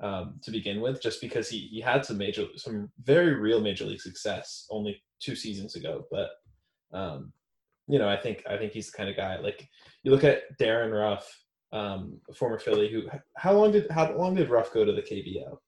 um, 0.00 0.38
to 0.42 0.50
begin 0.50 0.80
with, 0.80 1.02
just 1.02 1.20
because 1.20 1.48
he 1.48 1.58
he 1.72 1.80
had 1.80 2.04
some 2.04 2.18
major, 2.18 2.46
some 2.56 2.90
very 3.02 3.34
real 3.34 3.60
major 3.60 3.84
league 3.84 4.00
success 4.00 4.66
only 4.70 5.02
two 5.20 5.34
seasons 5.34 5.74
ago. 5.74 6.04
But 6.10 6.30
um, 6.92 7.32
you 7.88 7.98
know, 7.98 8.08
I 8.08 8.16
think 8.16 8.42
I 8.48 8.56
think 8.56 8.72
he's 8.72 8.90
the 8.90 8.96
kind 8.96 9.10
of 9.10 9.16
guy. 9.16 9.38
Like 9.38 9.68
you 10.02 10.10
look 10.10 10.24
at 10.24 10.42
Darin 10.58 10.92
Ruf, 10.92 11.26
um, 11.72 12.20
former 12.34 12.58
Philly, 12.58 12.90
who 12.90 13.02
how 13.36 13.52
long 13.52 13.72
did 13.72 13.90
how 13.90 14.12
long 14.12 14.34
did 14.34 14.50
Ruf 14.50 14.72
go 14.72 14.84
to 14.84 14.92
the 14.92 15.02
KBO? 15.02 15.58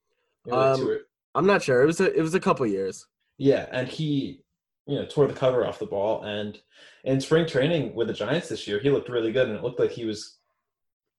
Um, 0.52 0.88
or, 0.88 1.00
I'm 1.34 1.46
not 1.46 1.62
sure. 1.62 1.82
It 1.82 1.86
was 1.86 2.00
a 2.00 2.12
it 2.16 2.22
was 2.22 2.34
a 2.34 2.40
couple 2.40 2.66
years. 2.66 3.06
Yeah, 3.38 3.66
and 3.72 3.88
he 3.88 4.42
you 4.86 4.96
know 4.96 5.06
tore 5.06 5.26
the 5.26 5.34
cover 5.34 5.66
off 5.66 5.78
the 5.78 5.86
ball 5.86 6.24
and 6.24 6.58
in 7.04 7.20
spring 7.20 7.46
training 7.46 7.94
with 7.94 8.08
the 8.08 8.14
Giants 8.14 8.48
this 8.48 8.66
year, 8.66 8.78
he 8.78 8.90
looked 8.90 9.08
really 9.08 9.32
good, 9.32 9.48
and 9.48 9.56
it 9.56 9.62
looked 9.62 9.80
like 9.80 9.90
he 9.90 10.04
was 10.04 10.40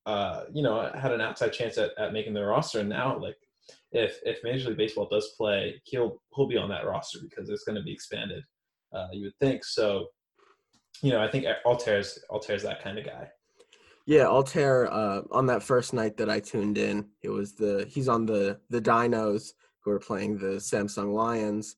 uh, 0.06 0.46
you 0.52 0.64
know, 0.64 0.92
had 0.96 1.12
an 1.12 1.22
outside 1.22 1.54
chance 1.54 1.78
at, 1.78 1.92
at 1.98 2.14
making 2.14 2.34
the 2.34 2.44
roster. 2.44 2.80
And 2.80 2.90
now, 2.90 3.18
like, 3.20 3.38
if 3.92 4.20
if 4.24 4.40
Major 4.44 4.70
League 4.70 4.78
Baseball 4.78 5.08
does 5.10 5.34
play, 5.38 5.82
he'll 5.86 6.22
he'll 6.36 6.48
be 6.48 6.58
on 6.58 6.70
that 6.70 6.86
roster 6.86 7.20
because 7.22 7.50
it's 7.50 7.64
going 7.64 7.78
to 7.78 7.84
be 7.84 7.94
expanded. 7.94 8.44
Uh, 8.94 9.08
you 9.12 9.24
would 9.26 9.38
think 9.40 9.64
so. 9.64 10.08
You 11.02 11.12
know, 11.12 11.22
I 11.22 11.30
think 11.30 11.46
Altherr's 11.66 12.20
Altherr's 12.30 12.64
that 12.64 12.84
kind 12.84 12.98
of 12.98 13.06
guy. 13.06 13.30
Yeah, 14.06 14.26
Altherr. 14.26 14.88
Uh, 14.92 15.22
on 15.32 15.46
that 15.48 15.64
first 15.64 15.94
night 15.94 16.18
that 16.18 16.30
I 16.30 16.40
tuned 16.40 16.78
in, 16.78 17.08
it 17.22 17.30
was 17.30 17.54
the 17.54 17.88
he's 17.90 18.08
on 18.08 18.26
the 18.26 18.60
the 18.70 18.82
Dinos 18.82 19.54
who 19.80 19.92
are 19.92 20.00
playing 20.00 20.38
the 20.38 20.58
Samsung 20.58 21.14
Lions, 21.14 21.76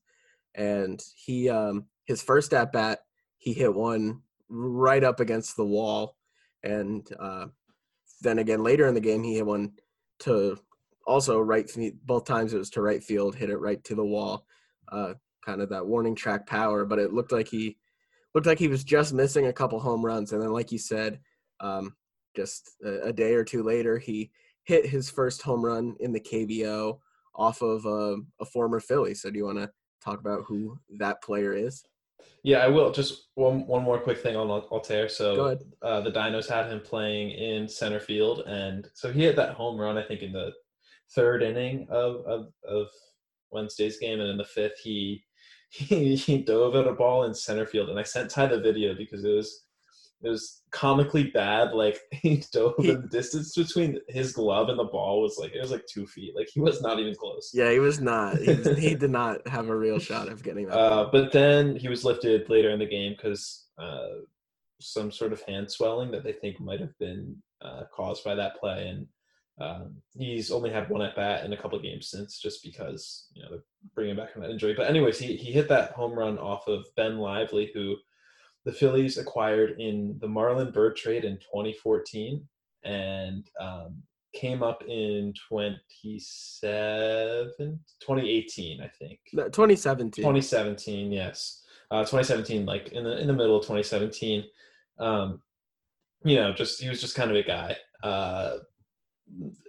and 0.54 1.02
he 1.16 1.48
um 1.48 1.86
his 2.06 2.22
first 2.22 2.52
at 2.52 2.72
bat 2.72 3.00
he 3.38 3.52
hit 3.52 3.74
one 3.74 4.20
right 4.48 5.04
up 5.04 5.20
against 5.20 5.56
the 5.56 5.64
wall, 5.64 6.16
and 6.62 7.06
uh, 7.18 7.46
then 8.20 8.38
again 8.38 8.62
later 8.62 8.86
in 8.86 8.94
the 8.94 9.00
game 9.00 9.22
he 9.22 9.34
hit 9.34 9.46
one 9.46 9.72
to 10.20 10.58
also 11.06 11.38
right 11.38 11.70
both 12.04 12.24
times 12.24 12.52
it 12.52 12.58
was 12.58 12.70
to 12.70 12.80
right 12.80 13.02
field 13.02 13.36
hit 13.36 13.50
it 13.50 13.58
right 13.58 13.84
to 13.84 13.94
the 13.94 14.04
wall 14.04 14.46
uh, 14.90 15.14
kind 15.44 15.60
of 15.60 15.68
that 15.68 15.86
warning 15.86 16.14
track 16.14 16.46
power 16.46 16.84
but 16.84 16.98
it 16.98 17.12
looked 17.12 17.32
like 17.32 17.48
he 17.48 17.76
looked 18.34 18.46
like 18.46 18.58
he 18.58 18.68
was 18.68 18.84
just 18.84 19.12
missing 19.12 19.46
a 19.46 19.52
couple 19.52 19.78
home 19.78 20.04
runs, 20.04 20.32
and 20.32 20.42
then, 20.42 20.52
like 20.52 20.72
you 20.72 20.78
said, 20.78 21.20
um, 21.60 21.94
just 22.36 22.70
a, 22.84 23.08
a, 23.08 23.12
day 23.12 23.34
or 23.34 23.44
two 23.44 23.62
later, 23.62 23.98
he 23.98 24.30
hit 24.64 24.86
his 24.86 25.08
first 25.08 25.42
home 25.42 25.64
run 25.64 25.94
in 26.00 26.12
the 26.12 26.20
KBO 26.20 26.98
off 27.36 27.62
of 27.62 27.86
a, 27.86 28.16
a 28.40 28.44
former 28.44 28.80
Philly. 28.80 29.14
So, 29.14 29.30
do 29.30 29.38
you 29.38 29.44
want 29.44 29.58
to 29.58 29.70
talk 30.04 30.18
about 30.18 30.44
who 30.46 30.78
that 30.98 31.22
player 31.22 31.52
is? 31.52 31.84
Yeah, 32.42 32.58
I 32.58 32.68
will. 32.68 32.92
Just 32.92 33.28
one 33.34 33.66
one 33.66 33.82
more 33.82 33.98
quick 33.98 34.18
thing 34.18 34.36
on 34.36 34.48
Altherr. 34.48 35.10
So 35.10 35.58
uh, 35.82 36.00
the 36.02 36.12
Dinos 36.12 36.48
had 36.48 36.70
him 36.70 36.80
playing 36.80 37.30
in 37.30 37.68
center 37.68 38.00
field, 38.00 38.40
and 38.46 38.88
so 38.94 39.10
he 39.10 39.22
hit 39.22 39.36
that 39.36 39.54
home 39.54 39.78
run. 39.80 39.96
I 39.96 40.02
think 40.02 40.22
in 40.22 40.32
the 40.32 40.52
third 41.14 41.42
inning 41.42 41.86
of 41.90 42.16
of, 42.26 42.52
of 42.68 42.88
Wednesday's 43.50 43.98
game, 43.98 44.20
and 44.20 44.28
in 44.28 44.36
the 44.36 44.44
fifth, 44.44 44.78
he 44.82 45.24
he, 45.70 46.16
he 46.16 46.38
dove 46.38 46.74
at 46.76 46.86
a 46.86 46.92
ball 46.92 47.24
in 47.24 47.34
center 47.34 47.66
field, 47.66 47.90
and 47.90 47.98
I 47.98 48.02
sent 48.02 48.30
Ty 48.30 48.46
the 48.46 48.60
video 48.60 48.94
because 48.94 49.24
it 49.24 49.30
was 49.30 49.64
it 50.22 50.30
was 50.30 50.62
comically 50.70 51.24
bad. 51.24 51.72
Like 51.72 52.00
he 52.10 52.42
dove 52.52 52.74
he, 52.78 52.90
in 52.90 53.02
the 53.02 53.08
distance 53.08 53.54
between 53.54 54.00
his 54.08 54.32
glove 54.32 54.68
and 54.68 54.78
the 54.78 54.84
ball 54.84 55.22
was 55.22 55.36
like 55.38 55.52
it 55.54 55.60
was 55.60 55.70
like 55.70 55.86
two 55.86 56.06
feet. 56.06 56.34
Like 56.34 56.48
he 56.52 56.60
was 56.60 56.80
not 56.80 56.98
even 56.98 57.14
close. 57.14 57.50
Yeah, 57.52 57.70
he 57.70 57.78
was 57.78 58.00
not. 58.00 58.38
He, 58.38 58.54
was, 58.54 58.78
he 58.78 58.94
did 58.94 59.10
not 59.10 59.46
have 59.46 59.68
a 59.68 59.76
real 59.76 59.98
shot 59.98 60.28
of 60.28 60.42
getting 60.42 60.66
that. 60.66 60.76
Uh, 60.76 61.08
but 61.10 61.32
then 61.32 61.76
he 61.76 61.88
was 61.88 62.04
lifted 62.04 62.48
later 62.48 62.70
in 62.70 62.78
the 62.78 62.86
game 62.86 63.14
because 63.16 63.66
uh, 63.78 64.20
some 64.80 65.10
sort 65.12 65.32
of 65.32 65.42
hand 65.42 65.70
swelling 65.70 66.10
that 66.10 66.24
they 66.24 66.32
think 66.32 66.60
might 66.60 66.80
have 66.80 66.96
been 66.98 67.36
uh, 67.62 67.82
caused 67.92 68.24
by 68.24 68.34
that 68.34 68.56
play, 68.58 68.88
and 68.88 69.06
um, 69.58 69.96
he's 70.16 70.50
only 70.50 70.70
had 70.70 70.88
one 70.88 71.02
at 71.02 71.14
bat 71.14 71.44
in 71.44 71.52
a 71.52 71.56
couple 71.56 71.78
of 71.78 71.84
games 71.84 72.08
since, 72.08 72.40
just 72.40 72.64
because 72.64 73.28
you 73.34 73.42
know 73.42 73.50
they're 73.50 73.62
bringing 73.94 74.16
back 74.16 74.32
from 74.32 74.42
that 74.42 74.50
injury. 74.50 74.74
But 74.74 74.88
anyways, 74.88 75.18
he 75.18 75.36
he 75.36 75.52
hit 75.52 75.68
that 75.68 75.92
home 75.92 76.12
run 76.12 76.38
off 76.38 76.66
of 76.66 76.86
Ben 76.96 77.18
Lively, 77.18 77.70
who 77.72 77.94
the 78.64 78.72
Phillies 78.72 79.16
acquired 79.18 79.80
in 79.80 80.18
the 80.20 80.26
Marlon 80.26 80.72
Byrd 80.72 80.96
trade 80.96 81.24
in 81.24 81.36
2014, 81.36 82.44
and 82.82 83.48
um, 83.60 84.02
came 84.32 84.64
up 84.64 84.82
in 84.88 85.32
27, 85.48 87.78
2018, 88.00 88.80
I 88.80 88.88
think. 88.88 89.20
2017. 89.30 90.22
2017, 90.22 91.12
yes. 91.12 91.62
Uh, 91.90 92.00
2017, 92.00 92.64
like 92.66 92.88
in 92.88 93.04
the 93.04 93.20
in 93.20 93.28
the 93.28 93.32
middle 93.32 93.56
of 93.56 93.62
2017. 93.62 94.42
Um, 94.98 95.40
you 96.24 96.34
know, 96.36 96.52
just 96.52 96.82
he 96.82 96.88
was 96.88 97.00
just 97.00 97.14
kind 97.14 97.30
of 97.30 97.36
a 97.36 97.44
guy. 97.44 97.76
Uh, 98.02 98.56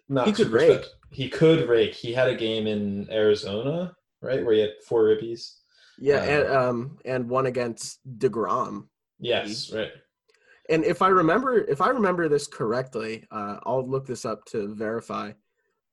not 0.09 0.27
he 0.27 0.33
could 0.33 0.49
rake. 0.49 0.85
He 1.11 1.29
could 1.29 1.67
rake. 1.67 1.93
He 1.93 2.13
had 2.13 2.27
a 2.27 2.35
game 2.35 2.67
in 2.67 3.09
Arizona, 3.11 3.95
right, 4.21 4.43
where 4.43 4.53
he 4.53 4.61
had 4.61 4.73
four 4.87 5.03
ribbies. 5.03 5.55
Yeah, 5.97 6.17
um, 6.17 6.27
and 6.27 6.47
um, 6.49 6.97
and 7.05 7.29
one 7.29 7.45
against 7.45 7.99
Degrom. 8.19 8.87
Yes, 9.19 9.71
right. 9.71 9.91
And 10.69 10.83
if 10.83 11.01
I 11.01 11.09
remember, 11.09 11.57
if 11.57 11.81
I 11.81 11.89
remember 11.89 12.27
this 12.27 12.47
correctly, 12.47 13.25
uh, 13.31 13.59
I'll 13.63 13.87
look 13.87 14.05
this 14.05 14.25
up 14.25 14.45
to 14.45 14.73
verify. 14.73 15.31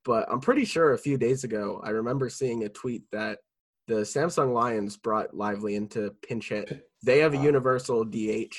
But 0.05 0.27
I'm 0.31 0.41
pretty 0.41 0.65
sure 0.65 0.93
a 0.93 0.99
few 0.99 1.17
days 1.17 1.45
ago, 1.45 1.81
I 1.85 1.91
remember 1.91 2.29
seeing 2.29 2.65
a 2.65 2.69
tweet 2.69 3.05
that 3.13 3.39
the 3.87 3.97
Samsung 3.97 4.53
Lions 4.53 4.97
brought 4.97 5.35
Lively 5.35 5.77
into 5.77 6.15
pinch 6.27 6.49
hit. 6.49 6.89
They 7.05 7.19
have 7.19 7.35
a 7.35 7.39
universal 7.39 8.05
DH 8.05 8.55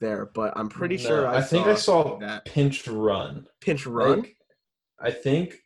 there, 0.00 0.26
but 0.26 0.52
I'm 0.56 0.68
pretty 0.68 0.96
no, 0.96 1.02
sure 1.02 1.26
I, 1.28 1.38
I 1.38 1.42
think 1.42 1.66
I 1.66 1.74
saw 1.74 2.18
that 2.18 2.44
pinch 2.44 2.86
run. 2.88 3.46
Pinch 3.60 3.86
run. 3.86 4.20
Like, 4.20 4.36
I 5.00 5.10
think 5.10 5.56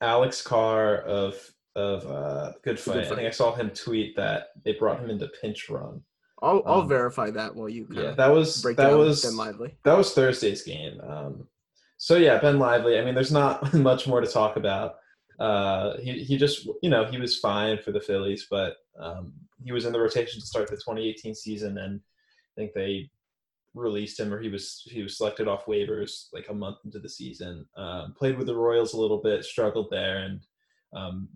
Alex 0.00 0.42
Carr 0.42 0.98
of 0.98 1.36
of 1.76 2.06
uh, 2.06 2.52
Good 2.62 2.78
Phight. 2.78 2.94
Good 2.94 3.06
Phight. 3.06 3.12
I 3.12 3.16
think 3.16 3.28
I 3.28 3.30
saw 3.30 3.54
him 3.54 3.70
tweet 3.70 4.16
that 4.16 4.48
they 4.64 4.72
brought 4.72 5.00
him 5.00 5.10
into 5.10 5.28
pinch 5.40 5.68
run. 5.68 6.02
I'll 6.42 6.62
I'll 6.66 6.80
um, 6.82 6.88
verify 6.88 7.30
that 7.30 7.54
while 7.54 7.68
you 7.68 7.86
yeah 7.90 8.12
that 8.12 8.28
was 8.28 8.62
that 8.62 8.96
was 8.96 9.24
Ben 9.24 9.36
Lively. 9.36 9.76
That 9.84 9.96
was 9.96 10.12
Thursday's 10.12 10.62
game. 10.62 11.00
Um, 11.00 11.48
so 11.96 12.16
yeah, 12.16 12.38
Ben 12.38 12.58
Lively. 12.58 12.98
I 12.98 13.04
mean, 13.04 13.14
there's 13.14 13.32
not 13.32 13.72
much 13.74 14.06
more 14.06 14.20
to 14.20 14.26
talk 14.26 14.56
about. 14.56 14.96
Uh, 15.40 15.96
he 15.98 16.22
he 16.22 16.36
just 16.36 16.68
you 16.82 16.90
know 16.90 17.04
he 17.04 17.18
was 17.18 17.38
fine 17.38 17.78
for 17.78 17.92
the 17.92 18.00
Phillies, 18.00 18.46
but 18.50 18.76
um, 19.00 19.32
he 19.64 19.72
was 19.72 19.84
in 19.84 19.92
the 19.92 20.00
rotation 20.00 20.40
to 20.40 20.46
start 20.46 20.68
the 20.68 20.76
2018 20.76 21.34
season, 21.34 21.78
and 21.78 22.00
I 22.00 22.60
think 22.60 22.72
they 22.74 23.10
released 23.74 24.20
him 24.20 24.32
or 24.32 24.40
he 24.40 24.48
was 24.48 24.82
he 24.86 25.02
was 25.02 25.16
selected 25.16 25.48
off 25.48 25.66
waivers 25.66 26.28
like 26.32 26.48
a 26.48 26.54
month 26.54 26.78
into 26.84 27.00
the 27.00 27.08
season. 27.08 27.66
Um, 27.76 28.14
played 28.16 28.38
with 28.38 28.46
the 28.46 28.56
Royals 28.56 28.94
a 28.94 29.00
little 29.00 29.20
bit, 29.20 29.44
struggled 29.44 29.88
there, 29.90 30.18
and 30.18 30.40
um, 30.94 31.28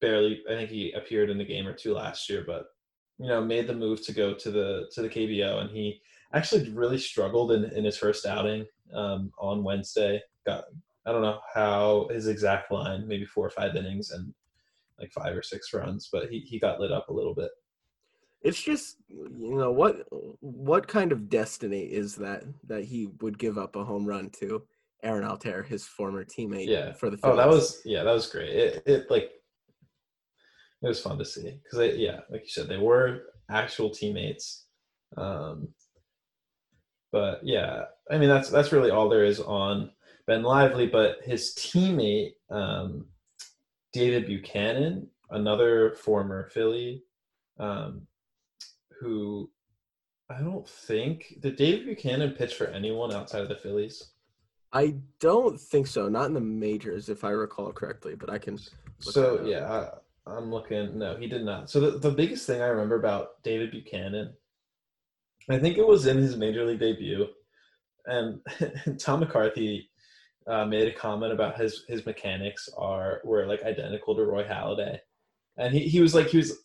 barely. 0.00 0.42
I 0.50 0.54
think 0.54 0.70
he 0.70 0.92
appeared 0.92 1.30
in 1.30 1.40
a 1.40 1.44
game 1.44 1.66
or 1.66 1.72
two 1.72 1.94
last 1.94 2.28
year, 2.28 2.44
but 2.46 2.66
you 3.18 3.28
know 3.28 3.42
made 3.42 3.66
the 3.66 3.74
move 3.74 4.04
to 4.06 4.12
go 4.12 4.34
to 4.34 4.50
the 4.50 4.90
to 4.92 5.02
the 5.02 5.08
KBO, 5.08 5.60
and 5.60 5.70
he 5.70 6.00
actually 6.34 6.68
really 6.70 6.98
struggled 6.98 7.52
in 7.52 7.64
in 7.64 7.84
his 7.84 7.96
first 7.96 8.26
outing 8.26 8.66
um, 8.94 9.32
on 9.38 9.64
Wednesday. 9.64 10.20
Got 10.44 10.64
I 11.06 11.12
don't 11.12 11.22
know 11.22 11.40
how 11.54 12.08
his 12.10 12.26
exact 12.26 12.72
line, 12.72 13.06
maybe 13.06 13.24
four 13.24 13.46
or 13.46 13.50
five 13.50 13.76
innings 13.76 14.10
and 14.10 14.34
like 14.98 15.12
five 15.12 15.36
or 15.36 15.42
six 15.42 15.72
runs, 15.72 16.08
but 16.12 16.28
he 16.28 16.40
he 16.40 16.58
got 16.58 16.80
lit 16.80 16.92
up 16.92 17.08
a 17.08 17.14
little 17.14 17.34
bit 17.34 17.50
it's 18.44 18.62
just 18.62 18.96
you 19.08 19.54
know 19.54 19.70
what 19.70 20.06
what 20.40 20.88
kind 20.88 21.12
of 21.12 21.28
destiny 21.28 21.82
is 21.82 22.16
that 22.16 22.44
that 22.66 22.84
he 22.84 23.08
would 23.20 23.38
give 23.38 23.58
up 23.58 23.76
a 23.76 23.84
home 23.84 24.04
run 24.04 24.30
to 24.30 24.62
Aaron 25.02 25.24
Altherr, 25.24 25.66
his 25.66 25.86
former 25.86 26.24
teammate. 26.24 26.68
Yeah. 26.68 26.92
For 26.92 27.10
the 27.10 27.16
Phillies. 27.16 27.34
oh, 27.34 27.36
that 27.36 27.48
was 27.48 27.82
yeah, 27.84 28.04
that 28.04 28.12
was 28.12 28.26
great. 28.26 28.50
It 28.50 28.82
it 28.86 29.10
like 29.10 29.30
it 30.82 30.88
was 30.88 31.00
fun 31.00 31.18
to 31.18 31.24
see 31.24 31.60
because 31.62 31.96
yeah, 31.96 32.20
like 32.30 32.42
you 32.42 32.48
said, 32.48 32.68
they 32.68 32.78
were 32.78 33.24
actual 33.50 33.90
teammates. 33.90 34.66
Um, 35.16 35.68
but 37.10 37.40
yeah, 37.42 37.84
I 38.10 38.18
mean 38.18 38.28
that's 38.28 38.48
that's 38.48 38.72
really 38.72 38.90
all 38.90 39.08
there 39.08 39.24
is 39.24 39.40
on 39.40 39.90
Ben 40.26 40.42
Lively. 40.42 40.86
But 40.86 41.18
his 41.24 41.54
teammate 41.54 42.34
um, 42.50 43.06
David 43.92 44.26
Buchanan, 44.26 45.08
another 45.30 45.92
former 45.92 46.48
Philly, 46.50 47.02
um, 47.58 48.06
who 49.02 49.50
I 50.30 50.40
don't 50.40 50.66
think 50.66 51.36
did 51.40 51.56
David 51.56 51.86
Buchanan 51.86 52.32
pitch 52.32 52.54
for 52.54 52.66
anyone 52.68 53.12
outside 53.12 53.42
of 53.42 53.48
the 53.48 53.56
Phillies. 53.56 54.12
I 54.72 54.94
don't 55.20 55.60
think 55.60 55.86
so. 55.86 56.08
Not 56.08 56.26
in 56.26 56.34
the 56.34 56.40
majors, 56.40 57.08
if 57.08 57.24
I 57.24 57.30
recall 57.30 57.72
correctly. 57.72 58.14
But 58.14 58.30
I 58.30 58.38
can. 58.38 58.58
So 59.00 59.44
yeah, 59.44 59.90
I, 60.26 60.36
am 60.36 60.50
looking. 60.50 60.98
No, 60.98 61.16
he 61.16 61.26
did 61.26 61.44
not. 61.44 61.68
So 61.68 61.80
the, 61.80 61.98
the 61.98 62.10
biggest 62.10 62.46
thing 62.46 62.62
I 62.62 62.66
remember 62.66 62.96
about 62.96 63.42
David 63.42 63.70
Buchanan, 63.70 64.32
I 65.50 65.58
think 65.58 65.76
it 65.76 65.86
was 65.86 66.06
in 66.06 66.16
his 66.16 66.36
major 66.36 66.64
league 66.64 66.80
debut, 66.80 67.26
and 68.06 68.40
Tom 68.98 69.20
McCarthy 69.20 69.90
uh, 70.46 70.64
made 70.64 70.88
a 70.88 70.94
comment 70.94 71.32
about 71.32 71.60
his 71.60 71.84
his 71.88 72.06
mechanics 72.06 72.70
are 72.76 73.20
were 73.24 73.46
like 73.46 73.62
identical 73.64 74.14
to 74.16 74.24
Roy 74.24 74.44
Halladay, 74.44 74.98
and 75.58 75.74
he 75.74 75.80
he 75.80 76.00
was 76.00 76.14
like 76.14 76.28
he 76.28 76.38
was 76.38 76.56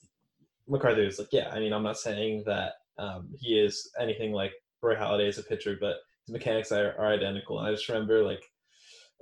McCarthy 0.67 1.05
was 1.05 1.19
like, 1.19 1.29
yeah, 1.31 1.49
I 1.49 1.59
mean, 1.59 1.73
I'm 1.73 1.83
not 1.83 1.97
saying 1.97 2.43
that 2.45 2.73
um, 2.97 3.29
he 3.39 3.59
is 3.59 3.89
anything 3.99 4.31
like 4.31 4.53
Roy 4.81 4.95
Halladay 4.95 5.27
as 5.27 5.37
a 5.37 5.43
pitcher, 5.43 5.77
but 5.79 5.97
his 6.25 6.33
mechanics 6.33 6.71
are, 6.71 6.95
are 6.97 7.13
identical. 7.13 7.59
And 7.59 7.67
I 7.67 7.71
just 7.71 7.87
remember, 7.89 8.23
like, 8.23 8.43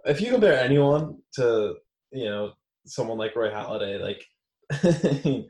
if 0.05 0.21
you 0.21 0.31
compare 0.31 0.59
anyone 0.59 1.17
to, 1.35 1.75
you 2.11 2.25
know, 2.25 2.53
someone 2.85 3.17
like 3.17 3.35
Roy 3.35 3.49
Halladay, 3.49 3.99
like, 3.99 4.23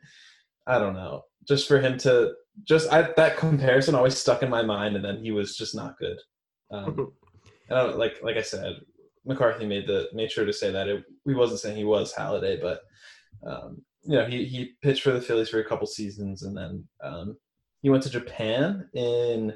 I 0.68 0.80
don't 0.80 0.94
know, 0.94 1.24
just 1.48 1.68
for 1.68 1.80
him 1.80 1.98
to 2.00 2.34
just 2.64 2.92
I, 2.92 3.12
that 3.18 3.38
comparison 3.38 3.96
always 3.96 4.18
stuck 4.18 4.44
in 4.44 4.50
my 4.50 4.62
mind, 4.62 4.96
and 4.96 5.04
then 5.04 5.18
he 5.24 5.32
was 5.32 5.58
just 5.58 5.76
not 5.76 5.98
good. 5.98 6.18
Um, 6.72 7.12
and 7.70 7.78
I, 7.78 7.84
like 7.84 8.18
like 8.24 8.38
I 8.38 8.42
said, 8.42 8.76
McCarthy 9.26 9.66
made 9.66 9.88
the 9.88 10.08
made 10.14 10.32
sure 10.32 10.46
to 10.46 10.54
say 10.54 10.72
that 10.72 10.88
it, 10.88 11.04
he 11.26 11.34
wasn't 11.34 11.60
saying 11.60 11.76
he 11.76 11.84
was 11.84 12.14
Halladay, 12.14 12.62
but 12.62 12.82
um, 13.46 13.82
you 14.06 14.18
know, 14.18 14.26
he, 14.26 14.46
he 14.46 14.72
pitched 14.82 15.04
for 15.04 15.12
the 15.12 15.22
Phillies 15.22 15.50
for 15.50 15.60
a 15.60 15.66
couple 15.66 15.88
seasons 15.88 16.44
and 16.44 16.56
then 16.56 16.84
um, 17.04 17.38
he 17.82 17.90
went 17.90 18.04
to 18.04 18.10
Japan 18.10 18.90
in 18.94 19.54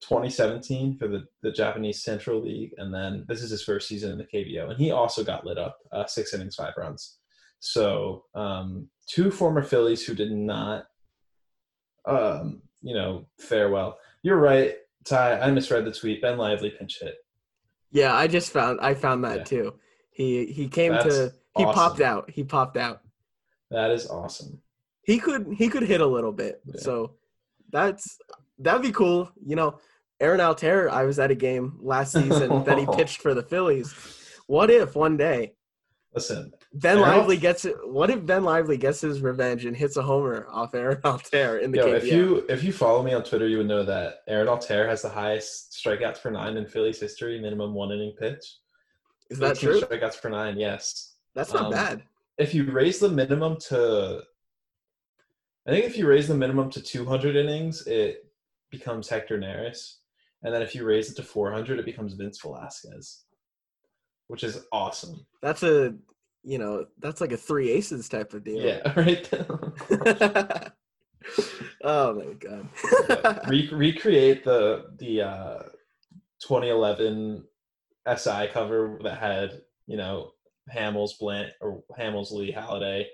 2017 0.00 0.98
for 0.98 1.08
the, 1.08 1.24
the 1.42 1.50
Japanese 1.50 2.02
Central 2.02 2.40
League. 2.42 2.72
And 2.78 2.92
then 2.92 3.24
this 3.28 3.42
is 3.42 3.50
his 3.50 3.64
first 3.64 3.88
season 3.88 4.12
in 4.12 4.18
the 4.18 4.24
KBO. 4.24 4.70
And 4.70 4.78
he 4.78 4.90
also 4.90 5.24
got 5.24 5.44
lit 5.44 5.58
up 5.58 5.78
uh, 5.92 6.06
six 6.06 6.34
innings, 6.34 6.56
five 6.56 6.74
runs. 6.76 7.18
So 7.60 8.24
um, 8.34 8.88
two 9.08 9.30
former 9.30 9.62
Phillies 9.62 10.04
who 10.04 10.14
did 10.14 10.30
not, 10.32 10.86
um, 12.04 12.62
you 12.82 12.94
know, 12.94 13.26
fare 13.40 13.70
well. 13.70 13.98
You're 14.22 14.38
right, 14.38 14.74
Ty. 15.04 15.40
I 15.40 15.50
misread 15.50 15.84
the 15.84 15.92
tweet. 15.92 16.22
Ben 16.22 16.38
Lively 16.38 16.70
pinch 16.70 16.98
hit. 17.00 17.16
Yeah, 17.90 18.14
I 18.14 18.26
just 18.26 18.52
found 18.52 18.80
I 18.80 18.94
found 18.94 19.24
that 19.24 19.38
yeah. 19.38 19.44
too. 19.44 19.74
He 20.10 20.46
he 20.46 20.68
came 20.68 20.92
That's 20.92 21.04
to 21.06 21.32
he 21.56 21.64
awesome. 21.64 21.74
popped 21.74 22.00
out. 22.00 22.30
He 22.30 22.44
popped 22.44 22.76
out. 22.76 23.00
That 23.70 23.90
is 23.90 24.08
awesome. 24.08 24.60
He 25.02 25.18
could 25.18 25.46
he 25.56 25.68
could 25.68 25.82
hit 25.84 26.00
a 26.00 26.06
little 26.06 26.32
bit. 26.32 26.60
Yeah. 26.64 26.80
So 26.80 27.12
that's 27.70 28.18
that'd 28.58 28.82
be 28.82 28.92
cool. 28.92 29.30
You 29.44 29.56
know, 29.56 29.78
Aaron 30.20 30.40
Altherr, 30.40 30.88
I 30.88 31.04
was 31.04 31.18
at 31.18 31.30
a 31.30 31.34
game 31.34 31.78
last 31.80 32.12
season 32.12 32.64
that 32.64 32.78
he 32.78 32.86
pitched 32.96 33.20
for 33.22 33.34
the 33.34 33.42
Phillies. 33.42 33.94
What 34.46 34.70
if 34.70 34.94
one 34.94 35.16
day 35.16 35.52
Listen, 36.14 36.50
Ben 36.72 36.96
Aaron 36.96 37.18
Lively 37.18 37.36
gets 37.36 37.66
it. 37.66 37.76
What 37.84 38.08
if 38.08 38.24
Ben 38.24 38.42
Lively 38.42 38.78
gets 38.78 39.02
his 39.02 39.20
revenge 39.20 39.66
and 39.66 39.76
hits 39.76 39.98
a 39.98 40.02
homer 40.02 40.46
off 40.50 40.74
Aaron 40.74 40.96
Altherr 41.04 41.60
in 41.60 41.70
the 41.72 41.76
Yo, 41.78 41.88
KBO? 41.88 41.94
if 41.96 42.06
you 42.10 42.46
if 42.48 42.64
you 42.64 42.72
follow 42.72 43.02
me 43.02 43.12
on 43.12 43.22
Twitter, 43.22 43.46
you 43.46 43.58
would 43.58 43.68
know 43.68 43.82
that 43.84 44.20
Aaron 44.26 44.46
Altherr 44.46 44.88
has 44.88 45.02
the 45.02 45.10
highest 45.10 45.72
strikeouts 45.72 46.22
per 46.22 46.30
nine 46.30 46.56
in 46.56 46.66
Phillies 46.66 46.98
history, 46.98 47.38
minimum 47.38 47.74
one 47.74 47.92
inning 47.92 48.14
pitch. 48.18 48.44
Is 49.28 49.38
that 49.40 49.58
true? 49.58 49.78
Strikeouts 49.80 50.22
per 50.22 50.30
nine, 50.30 50.56
yes. 50.58 51.16
That's 51.34 51.52
not 51.52 51.66
Um, 51.66 51.72
bad. 51.72 52.02
If 52.38 52.54
you 52.54 52.70
raise 52.70 52.98
the 52.98 53.08
minimum 53.08 53.56
to, 53.68 54.22
I 55.66 55.70
think 55.70 55.84
if 55.84 55.96
you 55.96 56.06
raise 56.06 56.28
the 56.28 56.34
minimum 56.34 56.70
to 56.70 56.82
200 56.82 57.36
innings, 57.36 57.86
it 57.86 58.30
becomes 58.70 59.08
Hector 59.08 59.38
Neris, 59.38 59.96
and 60.42 60.54
then 60.54 60.62
if 60.62 60.74
you 60.74 60.84
raise 60.84 61.10
it 61.10 61.16
to 61.16 61.22
400, 61.22 61.78
it 61.78 61.84
becomes 61.84 62.14
Vince 62.14 62.40
Velasquez, 62.40 63.24
which 64.28 64.44
is 64.44 64.66
awesome. 64.72 65.26
That's 65.42 65.62
a 65.62 65.94
you 66.46 66.58
know 66.58 66.86
that's 67.00 67.20
like 67.20 67.32
a 67.32 67.36
three 67.36 67.70
aces 67.70 68.08
type 68.08 68.32
of 68.32 68.44
deal. 68.44 68.62
Yeah, 68.62 68.92
right. 68.96 69.28
oh 71.82 72.14
my 72.14 72.32
god. 72.34 72.68
Re- 73.48 73.70
recreate 73.72 74.44
the 74.44 74.86
the 74.98 75.22
uh, 75.22 75.62
2011 76.40 77.44
SI 78.16 78.48
cover 78.52 78.98
that 79.02 79.18
had 79.18 79.62
you 79.86 79.96
know 79.96 80.32
Hamels, 80.74 81.18
Blant, 81.18 81.52
or 81.60 81.82
Hamels, 81.98 82.32
Lee, 82.32 82.52
Halladay, 82.52 83.04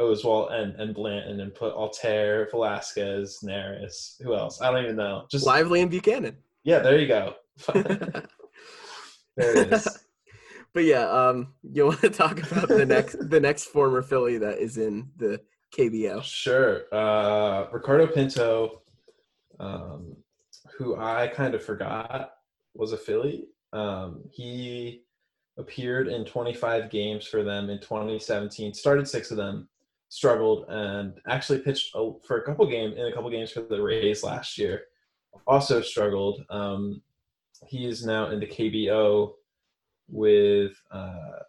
Oswalt, 0.00 0.52
and 0.52 0.74
and 0.76 0.94
Blanton, 0.94 1.40
and 1.40 1.54
put 1.54 1.74
Altherr, 1.74 2.50
Velasquez, 2.50 3.40
Neris. 3.44 4.20
Who 4.22 4.34
else? 4.34 4.60
I 4.60 4.70
don't 4.70 4.84
even 4.84 4.96
know. 4.96 5.26
Just 5.30 5.46
Lively 5.46 5.82
and 5.82 5.90
Buchanan. 5.90 6.36
yeah, 6.64 6.78
there 6.78 6.98
you 6.98 7.06
go. 7.06 7.34
there 7.74 8.26
it 9.36 9.72
is. 9.72 9.98
but 10.72 10.84
yeah, 10.84 11.08
um, 11.08 11.54
you 11.62 11.86
want 11.86 12.00
to 12.00 12.10
talk 12.10 12.42
about 12.50 12.68
the 12.68 12.86
next 12.86 13.16
the 13.28 13.40
next 13.40 13.64
former 13.64 14.02
Philly 14.02 14.38
that 14.38 14.58
is 14.58 14.78
in 14.78 15.10
the 15.16 15.40
KBO? 15.76 16.22
Sure. 16.22 16.82
Uh, 16.92 17.66
Ricardo 17.72 18.06
Pinto, 18.06 18.82
um, 19.58 20.16
who 20.76 20.96
I 20.96 21.28
kind 21.28 21.54
of 21.54 21.62
forgot 21.62 22.32
was 22.74 22.92
a 22.92 22.96
Philly. 22.96 23.48
Um, 23.72 24.22
he 24.30 25.04
appeared 25.58 26.08
in 26.08 26.24
25 26.24 26.90
games 26.90 27.26
for 27.26 27.42
them 27.42 27.70
in 27.70 27.78
2017. 27.80 28.74
Started 28.74 29.06
six 29.08 29.30
of 29.30 29.36
them, 29.36 29.68
struggled, 30.08 30.66
and 30.68 31.14
actually 31.28 31.58
pitched 31.60 31.94
a, 31.94 32.12
for 32.26 32.38
a 32.38 32.44
couple 32.44 32.66
games 32.66 32.96
in 32.96 33.06
a 33.06 33.12
couple 33.12 33.30
games 33.30 33.50
for 33.50 33.62
the 33.62 33.80
Rays 33.80 34.22
last 34.22 34.58
year. 34.58 34.84
Also 35.46 35.80
struggled. 35.80 36.44
Um, 36.50 37.02
he 37.66 37.86
is 37.86 38.04
now 38.04 38.30
in 38.30 38.40
the 38.40 38.46
KBO 38.46 39.32
with 40.08 40.72
uh, 40.90 41.40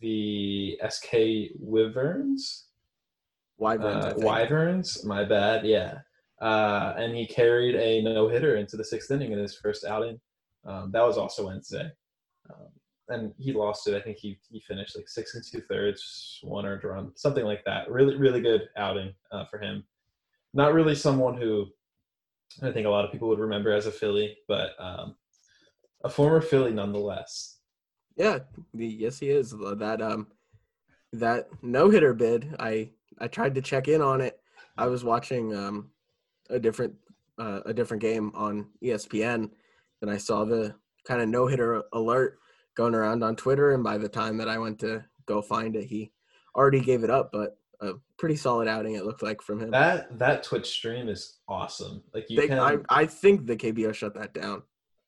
the 0.00 0.78
SK 0.88 1.52
Wyverns 1.58 2.66
Wyverns, 3.58 4.04
uh. 4.04 4.14
Wyverns. 4.16 5.04
My 5.04 5.24
bad. 5.24 5.64
Yeah. 5.64 5.98
Uh, 6.40 6.94
and 6.96 7.14
he 7.14 7.26
carried 7.26 7.74
a 7.76 8.02
no 8.02 8.28
hitter 8.28 8.56
into 8.56 8.76
the 8.76 8.84
sixth 8.84 9.10
inning 9.10 9.32
in 9.32 9.38
his 9.38 9.56
first 9.56 9.84
outing. 9.84 10.20
Um, 10.64 10.90
that 10.92 11.02
was 11.02 11.16
also 11.16 11.46
Wednesday. 11.46 11.90
Um, 12.50 12.68
and 13.08 13.34
he 13.38 13.52
lost 13.52 13.86
it. 13.86 13.94
I 13.94 14.00
think 14.00 14.16
he, 14.16 14.38
he 14.50 14.60
finished 14.60 14.96
like 14.96 15.08
six 15.08 15.34
and 15.34 15.44
two 15.44 15.60
thirds, 15.68 16.38
one 16.42 16.64
earned 16.64 16.84
run, 16.84 17.12
something 17.16 17.44
like 17.44 17.64
that. 17.64 17.90
Really, 17.90 18.16
really 18.16 18.40
good 18.40 18.68
outing 18.76 19.12
uh, 19.30 19.44
for 19.46 19.58
him. 19.58 19.84
Not 20.54 20.72
really 20.72 20.94
someone 20.94 21.36
who 21.36 21.66
I 22.62 22.70
think 22.70 22.86
a 22.86 22.90
lot 22.90 23.04
of 23.04 23.12
people 23.12 23.28
would 23.28 23.38
remember 23.38 23.72
as 23.72 23.86
a 23.86 23.90
Philly, 23.90 24.36
but 24.46 24.70
um, 24.78 25.16
a 26.04 26.08
former 26.08 26.40
Philly 26.40 26.72
nonetheless. 26.72 27.58
Yeah, 28.16 28.40
the, 28.72 28.86
yes, 28.86 29.18
he 29.18 29.30
is. 29.30 29.50
That 29.50 30.00
um, 30.00 30.28
that 31.12 31.48
no 31.62 31.90
hitter 31.90 32.14
bid. 32.14 32.54
I 32.58 32.90
I 33.18 33.28
tried 33.28 33.54
to 33.56 33.62
check 33.62 33.88
in 33.88 34.00
on 34.00 34.20
it. 34.20 34.38
I 34.76 34.86
was 34.86 35.04
watching 35.04 35.54
um, 35.54 35.90
a 36.50 36.58
different 36.58 36.94
uh, 37.38 37.60
a 37.66 37.74
different 37.74 38.02
game 38.02 38.30
on 38.34 38.68
ESPN, 38.82 39.50
and 40.02 40.10
I 40.10 40.16
saw 40.16 40.44
the 40.44 40.74
kind 41.04 41.20
of 41.20 41.28
no 41.28 41.46
hitter 41.46 41.82
alert 41.92 42.38
going 42.76 42.94
around 42.94 43.22
on 43.22 43.36
Twitter. 43.36 43.72
And 43.72 43.84
by 43.84 43.98
the 43.98 44.08
time 44.08 44.36
that 44.38 44.48
I 44.48 44.58
went 44.58 44.78
to 44.80 45.04
go 45.26 45.40
find 45.42 45.76
it, 45.76 45.84
he 45.84 46.12
already 46.56 46.80
gave 46.80 47.04
it 47.04 47.10
up. 47.10 47.30
But 47.32 47.56
a 47.80 47.92
pretty 48.18 48.36
solid 48.36 48.68
outing 48.68 48.94
it 48.94 49.04
looked 49.04 49.22
like 49.22 49.42
from 49.42 49.60
him. 49.60 49.70
That 49.70 50.18
that 50.18 50.42
Twitch 50.42 50.66
stream 50.70 51.08
is 51.08 51.38
awesome. 51.48 52.02
Like 52.12 52.26
you 52.30 52.36
They, 52.40 52.48
can 52.48 52.58
I 52.58 52.78
I 52.88 53.06
think 53.06 53.46
the 53.46 53.56
KBO 53.56 53.94
shut 53.94 54.14
that 54.14 54.32
down. 54.34 54.62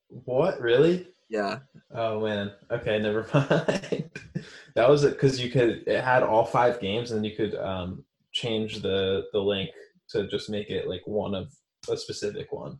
what 0.08 0.60
really? 0.60 1.08
Yeah, 1.28 1.60
Oh 1.92 2.20
man. 2.20 2.52
Okay, 2.70 3.00
never 3.00 3.26
mind. 3.34 4.10
that 4.76 4.88
was 4.88 5.02
it 5.04 5.12
because 5.14 5.40
you 5.40 5.50
could 5.50 5.82
it 5.86 6.02
had 6.04 6.22
all 6.22 6.44
five 6.44 6.80
games 6.80 7.10
and 7.10 7.24
you 7.26 7.34
could 7.34 7.54
um 7.56 8.04
change 8.32 8.82
the 8.82 9.24
the 9.32 9.40
link 9.40 9.70
to 10.10 10.28
just 10.28 10.48
make 10.50 10.70
it 10.70 10.88
like 10.88 11.02
one 11.06 11.34
of 11.34 11.52
a 11.90 11.96
specific 11.96 12.52
one. 12.52 12.78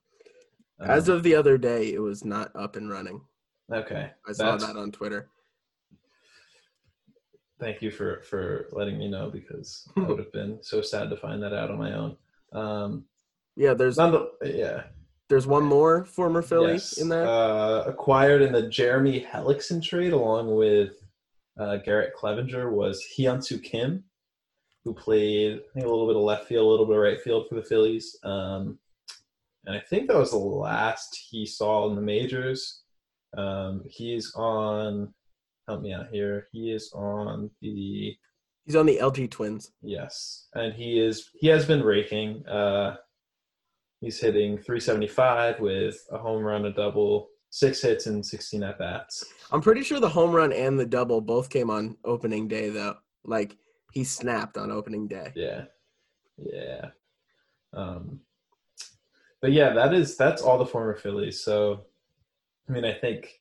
As 0.81 1.09
Um, 1.09 1.17
of 1.17 1.23
the 1.23 1.35
other 1.35 1.57
day, 1.59 1.93
it 1.93 2.01
was 2.01 2.25
not 2.25 2.51
up 2.55 2.77
and 2.77 2.91
running. 2.91 3.23
okay, 3.73 4.11
I 4.29 4.33
saw 4.33 4.57
that 4.57 4.77
on 4.77 4.93
Twitter. 4.93 5.29
Thank 7.59 7.81
you 7.81 7.91
for 7.91 8.21
for 8.23 8.69
letting 8.73 8.99
me 8.99 9.09
know 9.09 9.31
because 9.31 9.89
I 9.97 10.01
would 10.09 10.19
have 10.19 10.33
been 10.33 10.59
so 10.62 10.83
sad 10.83 11.09
to 11.11 11.17
find 11.17 11.43
that 11.43 11.55
out 11.55 11.71
on 11.71 11.79
my 11.79 11.95
own. 11.95 12.17
Um, 12.53 13.05
Yeah, 13.57 13.73
there's 13.75 13.97
none 13.97 14.27
yeah. 14.45 14.85
there's 15.29 15.47
one 15.47 15.65
more 15.65 16.05
former 16.05 16.43
Philly 16.43 16.73
Yes. 16.75 16.99
in 16.99 17.09
there. 17.09 17.27
Uh, 17.27 17.85
acquired 17.85 18.43
in 18.43 18.53
the 18.53 18.69
Jeremy 18.69 19.21
Hellickson 19.25 19.83
trade 19.83 20.12
along 20.12 20.55
with 20.55 21.03
uh, 21.59 21.79
Garrett 21.79 22.15
Cleavinger 22.15 22.71
was 22.71 23.03
Hyunsu 23.19 23.62
Kim, 23.62 24.05
who 24.85 24.93
played 24.93 25.55
I 25.55 25.73
think 25.73 25.87
a 25.87 25.89
little 25.89 26.07
bit 26.07 26.17
of 26.17 26.23
left 26.23 26.47
field, 26.49 26.67
a 26.67 26.69
little 26.69 26.85
bit 26.87 26.97
of 26.97 27.03
right 27.03 27.21
field 27.23 27.49
for 27.49 27.55
the 27.55 27.62
Phillies. 27.62 28.19
Um, 28.23 28.79
and 29.66 29.76
I 29.76 29.81
think 29.81 30.09
that 30.09 30.16
was 30.16 30.31
the 30.31 30.38
last 30.38 31.18
he 31.31 31.44
saw 31.44 31.88
in 31.88 31.96
the 31.96 32.02
majors. 32.02 32.83
Um, 33.37 33.83
he's 33.87 34.33
on. 34.35 35.12
Help 35.66 35.83
me 35.83 35.92
out 35.92 36.07
here. 36.12 36.46
He 36.52 36.70
is 36.70 36.92
on 36.94 37.50
the 37.61 38.16
He's 38.66 38.76
on 38.76 38.87
the 38.87 38.98
LG 39.00 39.31
Twins. 39.31 39.70
Yes, 39.81 40.48
and 40.55 40.74
he 40.74 40.98
is 40.98 41.31
he 41.38 41.46
has 41.48 41.64
been 41.64 41.83
raking. 41.83 42.44
Uh, 42.46 42.96
he's 44.00 44.20
hitting 44.20 44.59
375 44.59 45.61
with 45.61 45.96
a 46.11 46.18
home 46.18 46.42
run, 46.42 46.64
a 46.66 46.72
double, 46.72 47.29
six 47.50 47.81
hits, 47.81 48.07
and 48.07 48.26
16 48.26 48.64
at 48.64 48.79
bats. 48.79 49.24
I'm 49.52 49.61
pretty 49.61 49.83
sure 49.83 50.00
the 50.00 50.09
home 50.09 50.33
run 50.33 50.52
and 50.52 50.79
the 50.79 50.87
double 50.87 51.20
both 51.20 51.48
came 51.48 51.70
on 51.70 51.96
opening 52.05 52.48
day 52.48 52.70
though. 52.70 52.96
Like 53.24 53.57
he 53.92 54.02
snapped 54.02 54.59
on 54.59 54.72
opening 54.72 55.07
day. 55.07 55.33
Yeah, 55.37 55.64
yeah. 56.37 56.87
Um, 57.72 58.20
but 59.46 59.52
yeah, 59.52 59.72
that 59.72 59.94
is 59.94 60.16
that's 60.16 60.42
all 60.42 60.59
the 60.59 60.66
former 60.66 60.96
Phillies. 60.96 61.40
So, 61.40 61.82
I 62.68 62.72
mean, 62.72 62.85
I 62.85 62.92
think 62.92 63.40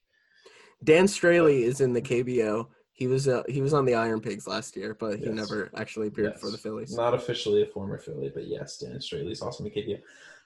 Dan 0.83 1.05
Straily 1.05 1.63
is 1.63 1.81
in 1.81 1.93
the 1.93 2.01
KBO. 2.01 2.67
He 2.91 3.07
was 3.07 3.27
uh, 3.27 3.41
he 3.49 3.59
was 3.59 3.73
on 3.73 3.85
the 3.85 3.95
Iron 3.95 4.21
Pigs 4.21 4.45
last 4.45 4.75
year, 4.75 4.93
but 4.99 5.17
he 5.17 5.25
Yes. 5.25 5.33
never 5.33 5.71
actually 5.75 6.07
appeared 6.09 6.33
Yes. 6.33 6.41
for 6.41 6.51
the 6.51 6.59
Phillies. 6.59 6.95
not 6.95 7.15
officially 7.15 7.63
a 7.63 7.65
former 7.65 7.97
Philly, 7.97 8.29
but 8.31 8.45
yes, 8.45 8.77
Dan 8.77 8.99
Straily's 8.99 9.41
awesome 9.41 9.65
at 9.65 9.73
KBO. 9.73 9.99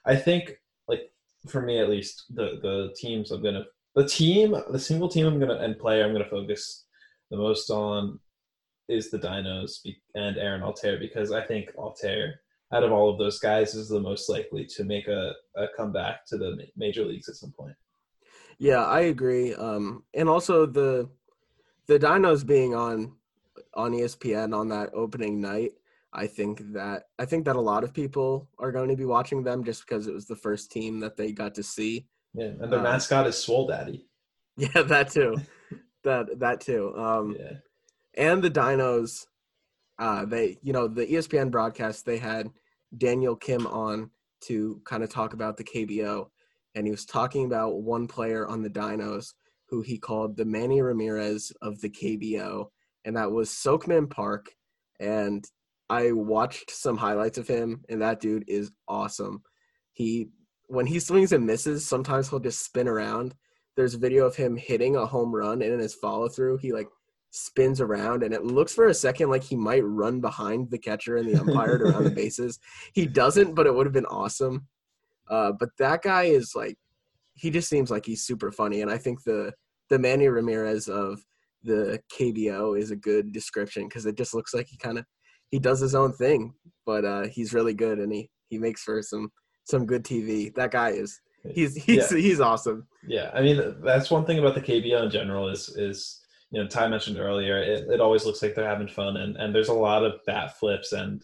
I 0.06 0.16
think, 0.16 0.58
like 0.88 1.12
for 1.46 1.60
me 1.60 1.78
at 1.78 1.90
least, 1.90 2.24
the 2.34 2.58
the 2.62 2.94
teams 2.96 3.32
I'm 3.32 3.42
gonna 3.42 3.66
the 3.94 4.08
team 4.08 4.56
the 4.70 4.78
single 4.78 5.10
team 5.10 5.26
I'm 5.26 5.38
gonna 5.38 5.56
and 5.58 5.78
player 5.78 6.04
I'm 6.06 6.12
gonna 6.12 6.24
focus 6.24 6.86
the 7.30 7.36
most 7.36 7.68
on 7.70 8.18
is 8.88 9.10
the 9.10 9.18
Dinos 9.18 9.86
and 10.14 10.38
Aaron 10.38 10.62
Altherr 10.62 10.98
because 10.98 11.32
I 11.32 11.42
think 11.42 11.70
Altherr 11.76 12.32
out 12.72 12.84
of 12.84 12.92
all 12.92 13.10
of 13.10 13.18
those 13.18 13.38
guys 13.38 13.74
is 13.74 13.88
the 13.88 14.00
most 14.00 14.28
likely 14.28 14.64
to 14.64 14.84
make 14.84 15.08
a, 15.08 15.32
a 15.56 15.66
comeback 15.76 16.24
to 16.26 16.36
the 16.38 16.56
major 16.76 17.04
leagues 17.04 17.28
at 17.28 17.34
some 17.34 17.52
point. 17.52 17.74
Yeah, 18.58 18.84
I 18.84 19.00
agree. 19.02 19.54
Um, 19.54 20.04
and 20.14 20.28
also 20.28 20.66
the 20.66 21.08
the 21.86 21.98
Dinos 21.98 22.46
being 22.46 22.74
on 22.74 23.16
on 23.74 23.92
ESPN 23.92 24.54
on 24.54 24.68
that 24.68 24.90
opening 24.94 25.40
night, 25.40 25.72
I 26.12 26.26
think 26.26 26.72
that 26.74 27.04
I 27.18 27.24
think 27.24 27.44
that 27.46 27.56
a 27.56 27.60
lot 27.60 27.84
of 27.84 27.92
people 27.94 28.48
are 28.58 28.70
going 28.70 28.88
to 28.90 28.96
be 28.96 29.04
watching 29.06 29.42
them 29.42 29.64
just 29.64 29.86
because 29.86 30.06
it 30.06 30.14
was 30.14 30.26
the 30.26 30.36
first 30.36 30.70
team 30.70 31.00
that 31.00 31.16
they 31.16 31.32
got 31.32 31.54
to 31.56 31.62
see. 31.62 32.06
Yeah, 32.34 32.52
and 32.60 32.70
their 32.70 32.78
Um, 32.78 32.84
mascot 32.84 33.26
is 33.26 33.36
Swole 33.38 33.66
Daddy. 33.66 34.06
Yeah, 34.56 34.82
that 34.82 35.10
too. 35.10 35.36
that 36.04 36.38
that 36.40 36.60
too. 36.60 36.94
Um, 36.96 37.36
Yeah, 37.38 37.52
and 38.14 38.42
the 38.42 38.50
Dinos, 38.50 39.26
uh, 39.98 40.26
they 40.26 40.58
you 40.62 40.72
know 40.74 40.86
the 40.86 41.06
ESPN 41.06 41.50
broadcast 41.50 42.04
they 42.04 42.18
had 42.18 42.50
Daniel 42.96 43.36
Kim 43.36 43.66
on 43.66 44.10
to 44.42 44.80
kind 44.84 45.02
of 45.02 45.10
talk 45.10 45.32
about 45.32 45.56
the 45.56 45.64
KBO, 45.64 46.26
and 46.74 46.86
he 46.86 46.90
was 46.90 47.04
talking 47.04 47.44
about 47.44 47.82
one 47.82 48.06
player 48.06 48.46
on 48.46 48.62
the 48.62 48.70
Dinos 48.70 49.32
who 49.68 49.82
he 49.82 49.98
called 49.98 50.36
the 50.36 50.44
Manny 50.44 50.82
Ramirez 50.82 51.52
of 51.62 51.80
the 51.80 51.88
KBO, 51.90 52.66
and 53.04 53.16
that 53.16 53.30
was 53.30 53.50
Seokmin 53.50 54.10
Park. 54.10 54.50
And 54.98 55.44
I 55.88 56.12
watched 56.12 56.70
some 56.70 56.96
highlights 56.96 57.38
of 57.38 57.48
him, 57.48 57.82
and 57.88 58.02
that 58.02 58.20
dude 58.20 58.44
is 58.48 58.72
awesome. 58.88 59.42
He 59.92 60.30
when 60.66 60.86
he 60.86 61.00
swings 61.00 61.32
and 61.32 61.44
misses, 61.44 61.86
sometimes 61.86 62.28
he'll 62.28 62.38
just 62.38 62.64
spin 62.64 62.86
around. 62.86 63.34
There's 63.76 63.94
video 63.94 64.24
of 64.26 64.36
him 64.36 64.56
hitting 64.56 64.96
a 64.96 65.06
home 65.06 65.34
run, 65.34 65.62
and 65.62 65.72
in 65.72 65.80
his 65.80 65.94
follow 65.94 66.28
through, 66.28 66.58
he 66.58 66.72
like 66.72 66.88
spins 67.30 67.80
around 67.80 68.22
and 68.22 68.34
it 68.34 68.44
looks 68.44 68.74
for 68.74 68.88
a 68.88 68.94
second 68.94 69.30
like 69.30 69.44
he 69.44 69.56
might 69.56 69.84
run 69.84 70.20
behind 70.20 70.70
the 70.70 70.78
catcher 70.78 71.16
and 71.16 71.28
the 71.28 71.40
umpire 71.40 71.78
to 71.78 71.84
around 71.84 72.04
the 72.04 72.10
bases. 72.22 72.58
He 72.92 73.06
doesn't, 73.06 73.54
but 73.54 73.66
it 73.66 73.74
would 73.74 73.86
have 73.86 73.92
been 73.92 74.06
awesome. 74.06 74.66
Uh, 75.28 75.52
but 75.52 75.68
that 75.78 76.02
guy 76.02 76.24
is 76.24 76.52
like, 76.56 76.76
he 77.34 77.50
just 77.50 77.68
seems 77.68 77.90
like 77.90 78.04
he's 78.04 78.22
super 78.26 78.50
funny, 78.52 78.82
and 78.82 78.90
I 78.90 78.98
think 78.98 79.22
the 79.24 79.52
the 79.88 79.98
Manny 79.98 80.28
Ramirez 80.28 80.88
of 80.88 81.20
the 81.62 82.00
KBO 82.12 82.78
is 82.78 82.90
a 82.90 82.96
good 82.96 83.32
description 83.32 83.84
because 83.88 84.04
it 84.06 84.16
just 84.16 84.34
looks 84.34 84.52
like 84.52 84.66
he 84.68 84.76
kind 84.76 84.98
of 84.98 85.04
he 85.50 85.58
does 85.58 85.80
his 85.80 85.94
own 85.94 86.12
thing, 86.12 86.52
but 86.84 87.04
uh, 87.04 87.22
he's 87.28 87.54
really 87.54 87.72
good 87.74 87.98
and 87.98 88.12
he 88.12 88.28
he 88.48 88.58
makes 88.58 88.82
for 88.82 89.00
some 89.02 89.30
some 89.64 89.86
good 89.86 90.04
TV. 90.04 90.52
That 90.54 90.70
guy 90.72 90.90
is 90.90 91.18
he's 91.54 91.76
he's 91.76 92.10
Yeah. 92.12 92.18
he's 92.18 92.40
awesome. 92.40 92.86
Yeah, 93.06 93.30
I 93.32 93.40
mean 93.40 93.76
that's 93.82 94.10
one 94.10 94.26
thing 94.26 94.38
about 94.38 94.54
the 94.54 94.60
KBO 94.60 95.04
in 95.04 95.10
general 95.10 95.48
is 95.48 95.68
is 95.70 96.19
you 96.50 96.60
know 96.60 96.68
Ty 96.68 96.88
mentioned 96.88 97.18
earlier 97.18 97.58
it, 97.62 97.88
it 97.88 98.00
always 98.00 98.24
looks 98.24 98.42
like 98.42 98.54
they're 98.54 98.68
having 98.68 98.88
fun 98.88 99.16
and 99.18 99.36
and 99.36 99.54
there's 99.54 99.68
a 99.68 99.74
lot 99.74 100.04
of 100.04 100.24
bat 100.26 100.58
flips 100.58 100.92
and 100.92 101.22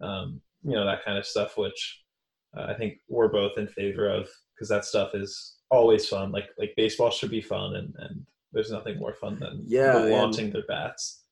um, 0.00 0.40
you 0.64 0.72
know 0.72 0.84
that 0.84 1.04
kind 1.04 1.18
of 1.18 1.26
stuff 1.26 1.56
which 1.56 2.02
uh, 2.56 2.66
I 2.68 2.74
think 2.74 2.98
we're 3.08 3.28
both 3.28 3.56
in 3.58 3.66
favor 3.66 4.08
of 4.08 4.28
because 4.54 4.68
that 4.68 4.84
stuff 4.84 5.14
is 5.14 5.56
always 5.70 6.06
fun. 6.08 6.32
Like 6.32 6.50
like 6.58 6.74
baseball 6.76 7.10
should 7.10 7.30
be 7.30 7.40
fun 7.40 7.76
and 7.76 7.94
and 7.98 8.26
there's 8.52 8.70
nothing 8.70 8.98
more 8.98 9.14
fun 9.14 9.38
than 9.40 9.64
Yeah, 9.66 9.96
launching 9.96 10.50
their 10.50 10.66
bats. 10.68 11.22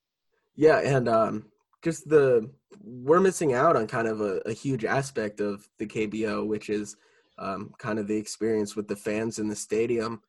Yeah, 0.56 0.78
and 0.78 1.08
um, 1.08 1.46
just 1.82 2.08
the 2.08 2.50
we're 2.82 3.20
missing 3.20 3.52
out 3.52 3.76
on 3.76 3.86
kind 3.86 4.08
of 4.08 4.20
a, 4.20 4.40
a 4.46 4.52
huge 4.52 4.84
aspect 4.84 5.40
of 5.40 5.68
the 5.78 5.86
KBO, 5.86 6.46
which 6.46 6.70
is 6.70 6.96
um, 7.38 7.74
kind 7.78 7.98
of 7.98 8.06
the 8.06 8.16
experience 8.16 8.74
with 8.74 8.88
the 8.88 8.96
fans 8.96 9.38
in 9.38 9.48
the 9.48 9.56
stadium. 9.56 10.22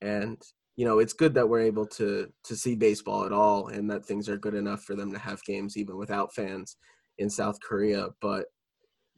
And 0.00 0.42
you 0.78 0.84
know, 0.84 1.00
it's 1.00 1.12
good 1.12 1.34
that 1.34 1.48
we're 1.48 1.62
able 1.62 1.86
to 1.86 2.32
to 2.44 2.56
see 2.56 2.76
baseball 2.76 3.26
at 3.26 3.32
all, 3.32 3.66
and 3.66 3.90
that 3.90 4.04
things 4.06 4.28
are 4.28 4.38
good 4.38 4.54
enough 4.54 4.84
for 4.84 4.94
them 4.94 5.12
to 5.12 5.18
have 5.18 5.42
games 5.42 5.76
even 5.76 5.96
without 5.96 6.32
fans 6.32 6.76
in 7.18 7.28
South 7.28 7.58
Korea. 7.60 8.10
But 8.20 8.46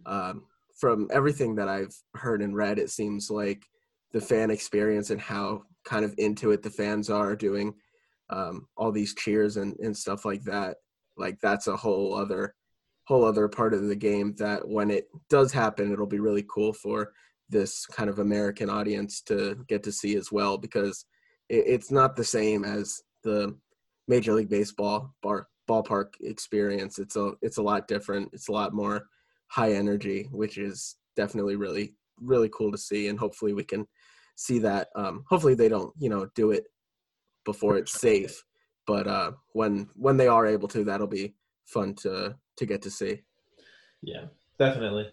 um, 0.07 0.45
from 0.79 1.09
everything 1.13 1.55
that 1.57 1.69
I've 1.69 1.95
heard 2.15 2.41
and 2.41 2.57
read, 2.57 2.79
it 2.79 2.89
seems 2.89 3.31
like 3.31 3.67
the 4.13 4.23
fan 4.23 4.51
experience 4.51 5.11
and 5.11 5.21
how 5.21 5.65
kind 5.85 6.03
of 6.03 6.15
into 6.17 6.51
it 6.53 6.63
the 6.63 6.71
fans 6.71 7.11
are 7.11 7.37
doing 7.37 7.75
um, 8.31 8.67
all 8.79 8.91
these 8.91 9.15
cheers 9.15 9.59
and, 9.59 9.77
and 9.81 9.95
stuff 9.95 10.25
like 10.25 10.43
that 10.45 10.77
like 11.17 11.39
that's 11.41 11.67
a 11.67 11.77
whole 11.77 12.15
other 12.15 12.55
whole 13.05 13.25
other 13.25 13.49
part 13.49 13.75
of 13.75 13.87
the 13.87 13.97
game 13.97 14.35
that 14.39 14.67
when 14.67 14.91
it 14.91 15.09
does 15.29 15.53
happen 15.53 15.93
it'll 15.93 16.07
be 16.07 16.21
really 16.21 16.45
cool 16.49 16.73
for 16.73 17.13
this 17.49 17.87
kind 17.87 18.09
of 18.09 18.19
american 18.19 18.71
audience 18.71 19.21
to 19.21 19.57
get 19.69 19.83
to 19.83 19.91
see 19.91 20.17
as 20.17 20.31
well 20.31 20.57
because 20.57 21.05
it's 21.51 21.91
not 21.91 22.15
the 22.15 22.25
same 22.25 22.65
as 22.65 23.03
the 23.25 23.57
major 24.07 24.33
league 24.33 24.49
baseball 24.49 25.15
bar, 25.23 25.49
ballpark 25.69 26.15
experience. 26.21 26.99
It's 26.99 27.17
a 27.17 27.33
it's 27.43 27.59
a 27.59 27.63
lot 27.63 27.89
different. 27.89 28.31
It's 28.33 28.49
a 28.49 28.53
lot 28.53 28.73
more 28.73 29.07
high 29.49 29.73
energy 29.73 30.29
which 30.31 30.59
is 30.59 30.97
definitely 31.17 31.57
really 31.57 31.97
really 32.21 32.49
cool 32.51 32.71
to 32.71 32.79
see. 32.79 33.09
And 33.09 33.19
hopefully 33.19 33.53
we 33.53 33.65
can 33.65 33.87
see 34.37 34.61
that 34.61 34.89
um 34.95 35.25
hopefully 35.29 35.55
they 35.55 35.69
don't 35.69 35.93
you 35.99 36.09
know 36.09 36.29
do 36.35 36.53
it 36.53 36.65
before 37.45 37.77
it's 37.77 38.01
safe. 38.01 38.45
But 38.87 39.07
uh 39.09 39.33
when 39.53 39.89
when 39.95 40.17
they 40.17 40.29
are 40.29 40.47
able 40.47 40.69
to 40.69 40.85
that'll 40.85 41.09
be 41.09 41.35
fun 41.67 41.95
to 41.95 42.37
to 42.59 42.67
get 42.67 42.83
to 42.83 42.91
see. 42.91 43.23
Yeah, 44.03 44.27
definitely. 44.59 45.11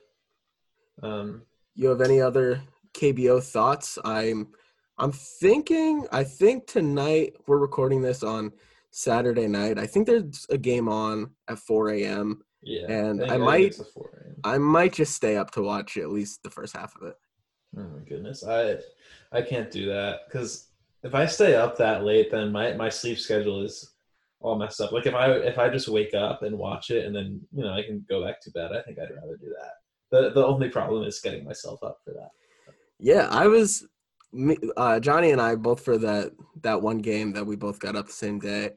Um, 1.04 1.44
you 1.76 1.90
have 1.90 2.02
any 2.02 2.22
other 2.22 2.62
kbo 2.94 3.44
thoughts? 3.44 4.00
I'm 4.04 4.48
i'm 4.98 5.12
thinking 5.12 6.06
i 6.12 6.24
think 6.24 6.68
tonight 6.68 7.36
we're 7.48 7.58
recording 7.58 8.02
this 8.02 8.24
on 8.24 8.52
saturday 8.92 9.48
night 9.48 9.78
i 9.78 9.86
think 9.86 10.08
there's 10.08 10.46
a 10.50 10.58
game 10.58 10.88
on 10.90 11.30
at 11.48 11.60
4 11.60 11.90
a.m 11.90 12.42
yeah, 12.64 12.90
And 12.92 13.20
think- 13.20 13.32
I 13.32 13.38
might- 13.38 13.66
it's 13.68 13.80
a 13.80 13.86
four, 13.86 14.10
right? 14.14 14.36
i 14.44 14.58
might 14.58 14.94
just 14.94 15.14
stay 15.14 15.38
up 15.38 15.52
to 15.52 15.62
watch 15.62 15.98
at 15.98 16.10
least 16.10 16.42
the 16.44 16.50
first 16.50 16.76
half 16.76 16.96
of 17.00 17.08
it 17.08 17.16
Oh 17.78 17.82
my 17.84 18.00
goodness, 18.08 18.44
I 18.46 18.78
I 19.34 19.42
can't 19.42 19.70
do 19.70 19.88
that 19.88 20.22
because 20.26 20.70
if 21.04 21.14
I 21.14 21.26
stay 21.28 21.54
up 21.56 21.78
that 21.78 22.06
late, 22.06 22.32
then 22.32 22.50
my 22.52 22.72
my 22.74 22.88
sleep 22.90 23.20
schedule 23.20 23.62
is 23.62 23.92
all 24.40 24.58
messed 24.58 24.80
up. 24.80 24.94
Like 24.94 25.06
if 25.06 25.14
I 25.14 25.32
if 25.34 25.60
I 25.60 25.68
just 25.70 25.90
wake 25.90 26.14
up 26.16 26.44
and 26.44 26.58
watch 26.58 26.90
it 26.92 27.06
and 27.06 27.14
then 27.14 27.42
you 27.54 27.64
know 27.66 27.74
I 27.74 27.84
can 27.84 28.04
go 28.10 28.24
back 28.26 28.40
to 28.44 28.52
bed, 28.52 28.72
I 28.72 28.82
think 28.82 28.98
I'd 28.98 29.14
rather 29.14 29.36
do 29.36 29.54
that. 29.60 29.74
The 30.12 30.30
the 30.32 30.46
only 30.46 30.70
problem 30.70 31.04
is 31.04 31.20
getting 31.20 31.44
myself 31.44 31.84
up 31.84 31.98
for 32.06 32.14
that. 32.14 32.32
yeah 33.00 33.28
i 33.32 33.46
was 33.48 33.86
me- 34.32 34.58
uh 34.76 35.00
johnny 35.00 35.32
and 35.32 35.42
i 35.42 35.56
both 35.56 35.84
for 35.84 35.98
that 35.98 36.32
that 36.62 36.82
one 36.82 37.00
game 37.00 37.32
that 37.32 37.46
we 37.46 37.56
both 37.56 37.80
got 37.80 37.96
up 37.96 38.06
the 38.06 38.12
same 38.12 38.40
day 38.40 38.72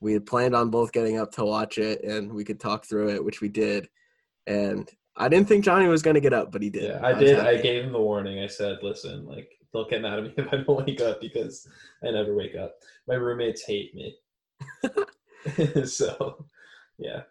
we 0.00 0.12
had 0.12 0.26
planned 0.26 0.54
on 0.54 0.70
both 0.70 0.92
getting 0.92 1.18
up 1.18 1.32
to 1.32 1.44
watch 1.44 1.78
it 1.78 2.02
and 2.04 2.32
we 2.32 2.44
could 2.44 2.60
talk 2.60 2.84
through 2.84 3.10
it 3.10 3.24
which 3.24 3.40
we 3.40 3.48
did 3.48 3.88
and 4.46 4.90
i 5.16 5.28
didn't 5.28 5.48
think 5.48 5.64
johnny 5.64 5.86
was 5.86 6.02
going 6.02 6.14
to 6.14 6.20
get 6.20 6.32
up 6.32 6.50
but 6.50 6.62
he 6.62 6.70
did 6.70 6.84
Yeah, 6.84 7.00
I 7.02 7.12
was 7.12 7.20
did. 7.20 7.38
I 7.38 7.56
gave 7.56 7.84
him 7.84 7.92
the 7.92 8.00
warning. 8.00 8.42
I 8.42 8.46
said, 8.46 8.78
"Listen, 8.82 9.26
like, 9.26 9.50
don't 9.72 9.88
get 9.88 10.02
mad 10.02 10.18
at 10.18 10.24
me 10.24 10.34
if 10.36 10.48
I 10.52 10.56
don't 10.58 10.86
wake 10.86 11.00
up 11.00 11.20
because 11.20 11.66
I 12.02 12.10
never 12.10 12.34
wake 12.34 12.56
up. 12.56 12.74
My 13.06 13.14
roommates 13.14 13.64
hate 13.64 13.94
me." 13.94 14.16
so, 15.84 16.44
yeah, 16.98 17.22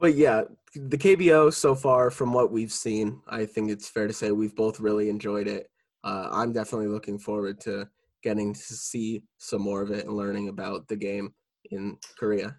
but 0.00 0.14
yeah 0.14 0.42
the 0.74 0.98
kbo 0.98 1.52
so 1.52 1.74
far 1.74 2.10
from 2.10 2.32
what 2.32 2.52
we've 2.52 2.72
seen 2.72 3.20
i 3.28 3.44
think 3.44 3.70
it's 3.70 3.88
fair 3.88 4.06
to 4.06 4.12
say 4.12 4.30
we've 4.30 4.54
both 4.54 4.80
really 4.80 5.08
enjoyed 5.08 5.48
it 5.48 5.70
uh, 6.04 6.28
i'm 6.32 6.52
definitely 6.52 6.88
looking 6.88 7.18
forward 7.18 7.60
to 7.60 7.88
getting 8.22 8.52
to 8.52 8.60
see 8.60 9.22
some 9.38 9.62
more 9.62 9.82
of 9.82 9.90
it 9.90 10.06
and 10.06 10.16
learning 10.16 10.48
about 10.48 10.86
the 10.88 10.96
game 10.96 11.32
in 11.70 11.96
korea 12.18 12.56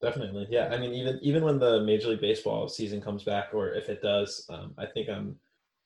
definitely. 0.00 0.46
Yeah, 0.50 0.68
I 0.72 0.78
mean, 0.78 0.92
even 0.92 1.18
even 1.22 1.44
when 1.44 1.58
the 1.58 1.82
Major 1.82 2.08
League 2.08 2.20
Baseball 2.20 2.68
season 2.68 3.00
comes 3.00 3.22
back, 3.22 3.50
or 3.52 3.72
if 3.72 3.88
it 3.88 4.02
does, 4.02 4.46
um, 4.48 4.74
I 4.78 4.86
think 4.86 5.08
I'm, 5.08 5.36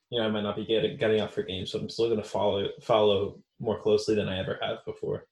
you 0.09 0.19
know, 0.19 0.25
I 0.25 0.29
might 0.29 0.43
not 0.43 0.55
be 0.55 0.65
getting 0.65 0.97
getting 0.97 1.19
out 1.19 1.33
for 1.33 1.43
games, 1.43 1.71
so 1.71 1.79
I'm 1.79 1.89
still 1.89 2.07
going 2.07 2.21
to 2.21 2.27
follow 2.27 2.67
follow 2.81 3.39
more 3.59 3.79
closely 3.79 4.15
than 4.15 4.29
I 4.29 4.39
ever 4.39 4.59
have 4.61 4.83
before. 4.85 5.27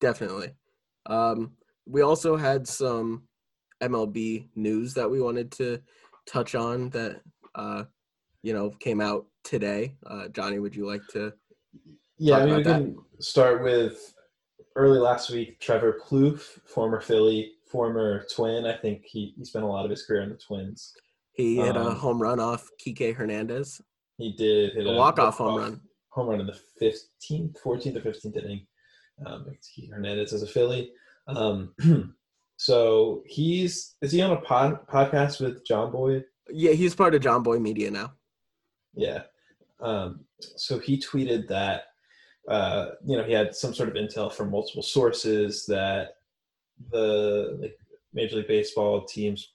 Definitely. 0.00 0.50
Um, 1.06 1.52
we 1.86 2.02
also 2.02 2.36
had 2.36 2.66
some 2.66 3.24
MLB 3.82 4.48
news 4.54 4.94
that 4.94 5.10
we 5.10 5.20
wanted 5.20 5.50
to 5.52 5.80
touch 6.26 6.54
on 6.54 6.90
that 6.90 7.20
uh, 7.54 7.84
you 8.42 8.52
know 8.52 8.70
came 8.70 9.00
out 9.00 9.26
today. 9.48 9.94
Uh, 10.06 10.28
Johnny, 10.28 10.58
would 10.58 10.76
you 10.76 10.86
like 10.86 11.02
to? 11.12 11.32
Yeah, 12.18 12.38
I 12.38 12.46
mean, 12.46 12.56
we 12.56 12.62
that? 12.64 12.80
can 12.80 12.96
start 13.20 13.62
with 13.62 14.14
early 14.76 14.98
last 14.98 15.30
week. 15.30 15.58
Trevor 15.60 16.00
Plouffe, 16.06 16.60
former 16.66 17.00
Philly, 17.00 17.52
former 17.70 18.24
Twin. 18.34 18.66
I 18.66 18.76
think 18.76 19.04
he, 19.04 19.34
he 19.38 19.44
spent 19.44 19.64
a 19.64 19.68
lot 19.68 19.84
of 19.84 19.90
his 19.90 20.04
career 20.04 20.22
in 20.22 20.30
the 20.30 20.36
Twins. 20.36 20.92
He 21.32 21.56
hit 21.56 21.76
a 21.76 21.80
Um, 21.80 21.96
home 21.96 22.20
run 22.20 22.40
off 22.40 22.68
Kike 22.84 23.14
Hernandez, 23.14 23.80
He 24.16 24.32
did 24.32 24.72
hit 24.74 24.86
a 24.86 24.92
walk-off 24.92 25.38
home 25.38 25.56
run. 25.60 25.80
home 26.10 26.26
run 26.28 26.40
in 26.40 26.46
the 26.46 26.58
fifteenth, 26.78 27.58
fourteenth, 27.60 27.96
or 27.96 28.00
fifteenth 28.00 28.36
inning. 28.36 28.66
Um, 29.24 29.46
Kike 29.48 29.90
Hernandez 29.90 30.32
as 30.32 30.42
a 30.42 30.46
Philly. 30.46 30.92
Um, 31.28 31.74
so 32.56 33.22
he's 33.26 33.94
is 34.02 34.10
he 34.12 34.20
on 34.22 34.32
a 34.32 34.40
pod, 34.40 34.86
podcast 34.88 35.40
with 35.40 35.64
Jomboy? 35.66 36.24
Yeah, 36.50 36.72
he's 36.72 36.94
part 36.94 37.14
of 37.14 37.22
Jomboy 37.22 37.60
Media 37.60 37.90
now. 37.90 38.14
Yeah. 38.94 39.22
Um, 39.80 40.20
so 40.40 40.78
he 40.78 40.98
tweeted 40.98 41.48
that 41.48 41.84
uh, 42.48 42.90
you 43.04 43.16
know 43.16 43.24
he 43.24 43.32
had 43.32 43.54
some 43.54 43.74
sort 43.74 43.88
of 43.88 43.94
intel 43.94 44.32
from 44.32 44.50
multiple 44.50 44.82
sources 44.82 45.66
that 45.66 46.16
the 46.90 47.58
like 47.60 47.78
Major 48.12 48.36
League 48.36 48.48
Baseball 48.48 49.04
teams, 49.04 49.52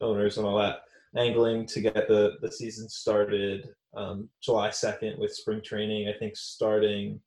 owners, 0.00 0.38
and 0.38 0.46
all 0.46 0.58
that 0.58 0.82
angling 1.16 1.66
to 1.66 1.80
get 1.80 2.08
the 2.08 2.36
the 2.40 2.50
season 2.50 2.88
started 2.88 3.68
um, 3.94 4.28
July 4.42 4.70
second 4.70 5.18
with 5.18 5.34
spring 5.34 5.60
training. 5.62 6.08
I 6.08 6.18
think 6.18 6.36
starting 6.36 7.20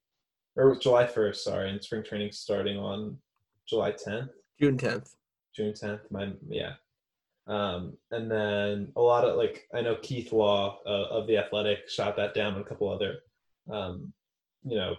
or 0.56 0.76
July 0.76 1.06
first. 1.06 1.44
Sorry, 1.44 1.70
and 1.70 1.82
spring 1.82 2.02
training 2.02 2.32
starting 2.32 2.78
on 2.78 3.18
July 3.68 3.92
tenth. 3.92 4.30
June 4.60 4.76
tenth. 4.76 5.14
June 5.54 5.72
10th. 5.72 6.00
My 6.10 6.32
yeah. 6.48 6.72
Um, 7.46 7.98
and 8.10 8.30
then 8.30 8.92
a 8.96 9.00
lot 9.00 9.24
of 9.24 9.36
like 9.36 9.66
I 9.74 9.82
know 9.82 9.96
Keith 9.96 10.32
Law 10.32 10.78
uh, 10.86 11.08
of 11.10 11.26
the 11.26 11.36
Athletic 11.36 11.88
shot 11.88 12.16
that 12.16 12.34
down, 12.34 12.54
and 12.54 12.64
a 12.64 12.68
couple 12.68 12.88
other, 12.88 13.18
um, 13.70 14.12
you 14.64 14.76
know, 14.76 14.96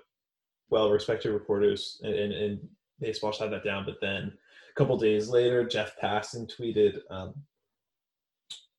well-respected 0.70 1.32
reporters 1.32 2.00
in, 2.04 2.14
in, 2.14 2.32
in 2.32 2.70
baseball 3.00 3.32
shot 3.32 3.50
that 3.50 3.64
down. 3.64 3.86
But 3.86 3.98
then 4.02 4.32
a 4.70 4.74
couple 4.76 4.98
days 4.98 5.30
later, 5.30 5.66
Jeff 5.66 5.94
Passan 6.02 6.48
tweeted 6.48 7.00
um, 7.10 7.34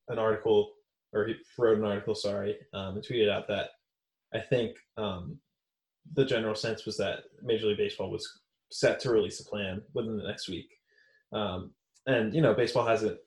an 0.09 0.19
article, 0.19 0.73
or 1.13 1.27
he 1.27 1.35
wrote 1.59 1.79
an 1.79 1.85
article, 1.85 2.15
sorry, 2.15 2.57
um, 2.73 2.97
and 2.97 3.05
tweeted 3.05 3.31
out 3.31 3.49
that 3.49 3.71
I 4.33 4.39
think 4.39 4.77
um, 4.97 5.39
the 6.15 6.25
general 6.25 6.55
sense 6.55 6.87
was 6.87 6.97
that 6.99 7.25
Major 7.43 7.67
League 7.67 7.79
Baseball 7.79 8.11
was 8.11 8.41
set 8.71 9.01
to 9.01 9.11
release 9.11 9.41
a 9.41 9.45
plan 9.45 9.83
within 9.95 10.17
the 10.17 10.27
next 10.27 10.49
week. 10.49 10.69
Um, 11.33 11.73
and 12.07 12.33
you 12.35 12.41
know, 12.41 12.55
baseball 12.55 12.87
hasn't 12.87 13.19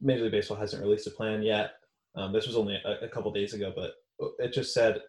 Major 0.00 0.24
League 0.24 0.32
Baseball 0.32 0.56
hasn't 0.56 0.82
released 0.82 1.06
a 1.06 1.10
plan 1.10 1.42
yet. 1.42 1.72
Um, 2.14 2.32
this 2.32 2.46
was 2.46 2.56
only 2.56 2.80
a, 2.84 3.04
a 3.04 3.08
couple 3.08 3.32
days 3.32 3.54
ago, 3.54 3.72
but 3.74 3.92
it 4.38 4.52
just 4.52 4.74
said, 4.74 5.02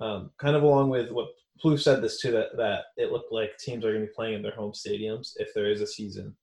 um, 0.00 0.30
kind 0.38 0.56
of 0.56 0.62
along 0.62 0.88
with 0.90 1.10
what 1.10 1.28
Plouffe 1.62 1.82
said 1.82 2.02
this 2.02 2.20
too, 2.20 2.32
that 2.32 2.56
that 2.56 2.84
it 2.96 3.12
looked 3.12 3.32
like 3.32 3.58
teams 3.58 3.84
are 3.84 3.92
going 3.92 4.00
to 4.00 4.06
be 4.06 4.14
playing 4.14 4.34
in 4.34 4.42
their 4.42 4.54
home 4.54 4.72
stadiums 4.72 5.32
if 5.36 5.52
there 5.54 5.70
is 5.70 5.80
a 5.80 5.86
season. 5.86 6.34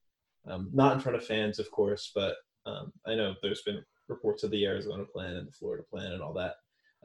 Um, 0.48 0.70
not 0.74 0.94
in 0.94 1.00
front 1.00 1.16
of 1.16 1.26
fans, 1.26 1.60
of 1.60 1.70
course, 1.72 2.12
but 2.16 2.36
um, 2.66 2.92
I 3.06 3.16
know 3.16 3.36
there's 3.42 3.62
been 3.64 3.84
reports 4.08 4.44
of 4.44 4.52
the 4.52 4.66
Arizona 4.66 5.06
plan 5.06 5.36
and 5.36 5.48
the 5.48 5.52
Florida 5.52 5.84
plan 5.90 6.12
and 6.12 6.22
all 6.22 6.34
that. 6.34 6.56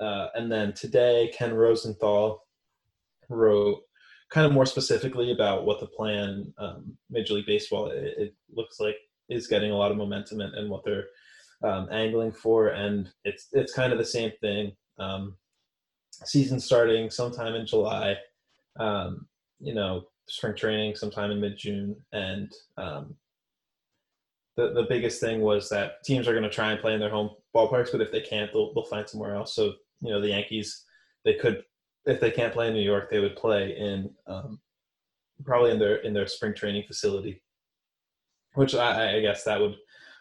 Uh, 0.02 0.28
and 0.34 0.50
then 0.50 0.72
today, 0.72 1.32
Ken 1.36 1.54
Rosenthal 1.54 2.44
wrote 3.28 3.82
kind 4.30 4.46
of 4.46 4.52
more 4.52 4.66
specifically 4.66 5.32
about 5.32 5.64
what 5.64 5.80
the 5.80 5.86
plan, 5.86 6.52
um, 6.58 6.96
Major 7.10 7.34
League 7.34 7.46
Baseball, 7.46 7.90
it, 7.90 8.14
it, 8.18 8.34
looks 8.52 8.80
like 8.80 8.96
is 9.28 9.46
getting 9.46 9.70
a 9.70 9.76
lot 9.76 9.90
of 9.90 9.96
momentum 9.96 10.40
and, 10.40 10.54
and 10.54 10.70
what 10.70 10.84
they're 10.84 11.06
um, 11.62 11.88
angling 11.90 12.32
for. 12.32 12.68
And 12.68 13.08
it's 13.24 13.48
it's 13.52 13.72
kind 13.72 13.92
of 13.92 13.98
the 13.98 14.04
same 14.04 14.32
thing. 14.40 14.72
Um, 14.98 15.36
season 16.24 16.60
starting 16.60 17.10
sometime 17.10 17.54
in 17.54 17.66
July. 17.66 18.16
Um, 18.78 19.26
you 19.58 19.74
know, 19.74 20.04
spring 20.28 20.54
training 20.54 20.96
sometime 20.96 21.30
in 21.30 21.40
mid 21.40 21.56
June, 21.56 21.96
and 22.12 22.52
um, 22.76 23.14
the 24.56 24.72
the 24.72 24.86
biggest 24.88 25.20
thing 25.20 25.40
was 25.40 25.68
that 25.70 26.04
teams 26.04 26.28
are 26.28 26.32
going 26.32 26.42
to 26.42 26.50
try 26.50 26.72
and 26.72 26.80
play 26.80 26.94
in 26.94 27.00
their 27.00 27.10
home 27.10 27.30
ballparks, 27.54 27.92
but 27.92 28.00
if 28.00 28.12
they 28.12 28.20
can't, 28.20 28.52
they'll 28.52 28.74
they'll 28.74 28.84
find 28.84 29.08
somewhere 29.08 29.34
else. 29.34 29.54
So 29.54 29.74
you 30.00 30.10
know, 30.10 30.20
the 30.20 30.28
Yankees 30.28 30.84
they 31.24 31.34
could 31.34 31.64
if 32.04 32.20
they 32.20 32.30
can't 32.30 32.52
play 32.52 32.68
in 32.68 32.74
New 32.74 32.82
York, 32.82 33.10
they 33.10 33.20
would 33.20 33.36
play 33.36 33.76
in 33.76 34.10
um, 34.26 34.60
probably 35.44 35.70
in 35.70 35.78
their 35.78 35.96
in 35.96 36.12
their 36.12 36.26
spring 36.26 36.54
training 36.54 36.84
facility, 36.86 37.42
which 38.56 38.74
I, 38.74 39.16
I 39.16 39.20
guess 39.20 39.44
that 39.44 39.60
would 39.60 39.76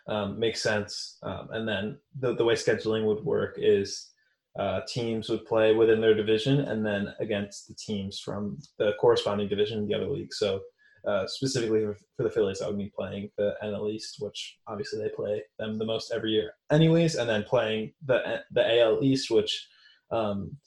um, 0.08 0.40
make 0.40 0.56
sense. 0.56 1.18
Um, 1.24 1.50
and 1.52 1.68
then 1.68 1.98
the 2.20 2.36
the 2.36 2.46
way 2.46 2.54
scheduling 2.54 3.06
would 3.06 3.24
work 3.24 3.56
is 3.58 4.12
uh, 4.60 4.82
teams 4.88 5.30
would 5.30 5.46
play 5.46 5.74
within 5.74 6.00
their 6.00 6.14
division 6.14 6.60
and 6.60 6.86
then 6.86 7.14
against 7.20 7.68
the 7.68 7.76
teams 7.76 8.20
from 8.20 8.58
the 8.80 8.94
corresponding 9.02 9.50
division 9.50 9.80
in 9.80 9.88
the 9.88 9.96
other 9.96 10.08
league. 10.08 10.34
So 10.34 10.62
uh, 11.06 11.28
specifically 11.28 11.86
for 12.16 12.24
the 12.24 12.30
Phillies, 12.30 12.62
I 12.62 12.68
would 12.68 12.78
be 12.78 12.92
playing 12.96 13.30
the 13.38 13.56
NL 13.64 13.92
East, 13.92 14.16
which 14.20 14.58
obviously 14.68 15.02
they 15.02 15.10
play 15.10 15.44
them 15.60 15.78
the 15.78 15.86
most 15.86 16.12
every 16.12 16.32
year, 16.32 16.54
anyways, 16.72 17.16
and 17.16 17.30
then 17.30 17.44
playing 17.44 17.94
the 18.06 18.44
the 18.52 18.82
AL 18.82 19.04
East, 19.04 19.30
which 19.30 19.68
um, 20.12 20.58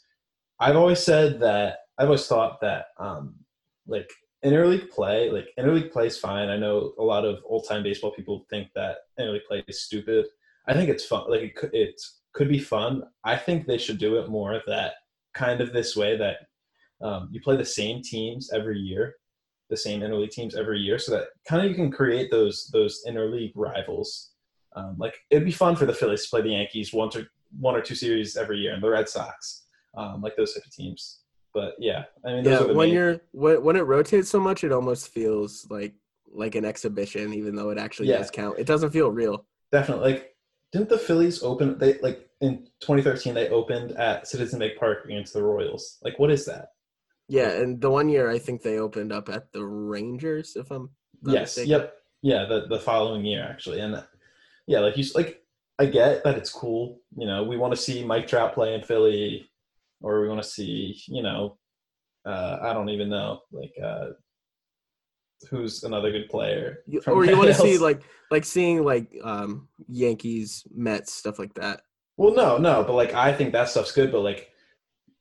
I've 0.60 0.76
always 0.76 1.00
said 1.00 1.40
that 1.40 1.78
I've 1.98 2.06
always 2.06 2.26
thought 2.26 2.60
that 2.60 2.86
um, 2.98 3.34
like 3.86 4.10
interleague 4.44 4.90
play, 4.90 5.30
like 5.30 5.48
interleague 5.58 5.92
play 5.92 6.06
is 6.06 6.18
fine. 6.18 6.48
I 6.48 6.56
know 6.56 6.92
a 6.98 7.02
lot 7.02 7.24
of 7.24 7.40
old 7.44 7.66
time 7.68 7.82
baseball 7.82 8.12
people 8.12 8.46
think 8.50 8.68
that 8.74 8.98
interleague 9.18 9.46
play 9.46 9.64
is 9.66 9.82
stupid. 9.82 10.26
I 10.66 10.74
think 10.74 10.88
it's 10.88 11.04
fun. 11.04 11.28
Like 11.28 11.40
it 11.40 11.56
could, 11.56 11.74
it 11.74 12.00
could 12.34 12.48
be 12.48 12.58
fun. 12.58 13.02
I 13.24 13.36
think 13.36 13.66
they 13.66 13.78
should 13.78 13.98
do 13.98 14.18
it 14.18 14.28
more 14.28 14.60
that 14.66 14.94
kind 15.34 15.60
of 15.60 15.72
this 15.72 15.96
way 15.96 16.16
that 16.16 16.36
um, 17.00 17.28
you 17.30 17.40
play 17.40 17.56
the 17.56 17.64
same 17.64 18.02
teams 18.02 18.50
every 18.52 18.78
year 18.78 19.14
the 19.68 19.76
same 19.76 20.00
interleague 20.00 20.30
teams 20.30 20.56
every 20.56 20.80
year, 20.80 20.98
so 20.98 21.12
that 21.12 21.28
kind 21.46 21.62
of 21.62 21.70
you 21.70 21.74
can 21.74 21.90
create 21.90 22.30
those 22.30 22.68
those 22.72 23.02
interleague 23.06 23.52
rivals. 23.54 24.30
Um, 24.76 24.96
like 24.98 25.14
it'd 25.30 25.44
be 25.44 25.52
fun 25.52 25.76
for 25.76 25.86
the 25.86 25.94
Phillies 25.94 26.24
to 26.24 26.30
play 26.30 26.42
the 26.42 26.50
Yankees 26.50 26.92
one 26.92 27.10
or 27.14 27.28
one 27.58 27.74
or 27.74 27.80
two 27.80 27.94
series 27.94 28.36
every 28.36 28.58
year, 28.58 28.74
and 28.74 28.82
the 28.82 28.90
Red 28.90 29.08
Sox, 29.08 29.64
um, 29.96 30.22
like 30.22 30.36
those 30.36 30.54
type 30.54 30.64
of 30.64 30.72
teams. 30.72 31.20
But 31.58 31.74
yeah, 31.80 32.04
I 32.24 32.34
mean, 32.34 32.44
yeah, 32.44 32.62
when 32.62 32.76
main... 32.76 32.94
you're 32.94 33.20
when, 33.32 33.64
when 33.64 33.74
it 33.74 33.80
rotates 33.80 34.30
so 34.30 34.38
much, 34.38 34.62
it 34.62 34.70
almost 34.70 35.08
feels 35.08 35.66
like 35.68 35.92
like 36.32 36.54
an 36.54 36.64
exhibition, 36.64 37.34
even 37.34 37.56
though 37.56 37.70
it 37.70 37.78
actually 37.78 38.10
yeah. 38.10 38.18
does 38.18 38.30
count. 38.30 38.60
It 38.60 38.66
doesn't 38.68 38.90
feel 38.90 39.10
real. 39.10 39.44
Definitely. 39.72 40.12
Like, 40.12 40.36
didn't 40.70 40.88
the 40.88 40.98
Phillies 40.98 41.42
open? 41.42 41.76
They 41.76 41.98
like 41.98 42.30
in 42.40 42.68
2013 42.78 43.34
they 43.34 43.48
opened 43.48 43.90
at 43.92 44.28
Citizen 44.28 44.60
Bank 44.60 44.78
Park 44.78 45.04
against 45.06 45.32
the 45.32 45.42
Royals. 45.42 45.98
Like, 46.00 46.16
what 46.20 46.30
is 46.30 46.44
that? 46.46 46.68
Yeah, 47.26 47.50
and 47.50 47.80
the 47.80 47.90
one 47.90 48.08
year 48.08 48.30
I 48.30 48.38
think 48.38 48.62
they 48.62 48.78
opened 48.78 49.12
up 49.12 49.28
at 49.28 49.52
the 49.52 49.64
Rangers, 49.64 50.54
if 50.54 50.70
I'm 50.70 50.90
yes, 51.24 51.56
mistaken. 51.56 51.70
yep, 51.70 51.96
yeah, 52.22 52.44
the 52.44 52.68
the 52.68 52.78
following 52.78 53.24
year 53.24 53.42
actually, 53.42 53.80
and 53.80 54.00
yeah, 54.68 54.78
like 54.78 54.96
you 54.96 55.04
like 55.16 55.42
I 55.80 55.86
get 55.86 56.22
that 56.22 56.38
it's 56.38 56.52
cool. 56.52 57.00
You 57.16 57.26
know, 57.26 57.42
we 57.42 57.56
want 57.56 57.74
to 57.74 57.80
see 57.80 58.04
Mike 58.04 58.28
Trout 58.28 58.54
play 58.54 58.74
in 58.74 58.82
Philly, 58.82 59.50
or 60.00 60.20
we 60.20 60.28
want 60.28 60.42
to 60.42 60.48
see 60.48 61.00
you 61.08 61.22
know, 61.22 61.58
uh, 62.26 62.58
I 62.62 62.72
don't 62.72 62.90
even 62.90 63.08
know 63.08 63.40
like 63.52 63.72
uh, 63.82 64.08
who's 65.50 65.84
another 65.84 66.10
good 66.10 66.28
player, 66.28 66.84
or 67.06 67.24
you 67.24 67.36
want 67.38 67.48
to 67.48 67.54
see 67.54 67.78
like 67.78 68.02
like 68.30 68.44
seeing 68.44 68.84
like 68.84 69.14
um 69.22 69.68
Yankees, 69.88 70.66
Mets, 70.74 71.12
stuff 71.12 71.38
like 71.38 71.54
that. 71.54 71.82
Well, 72.16 72.34
no, 72.34 72.58
no, 72.58 72.82
but 72.82 72.94
like 72.94 73.14
I 73.14 73.32
think 73.32 73.52
that 73.52 73.68
stuff's 73.68 73.92
good, 73.92 74.10
but 74.10 74.20
like 74.20 74.50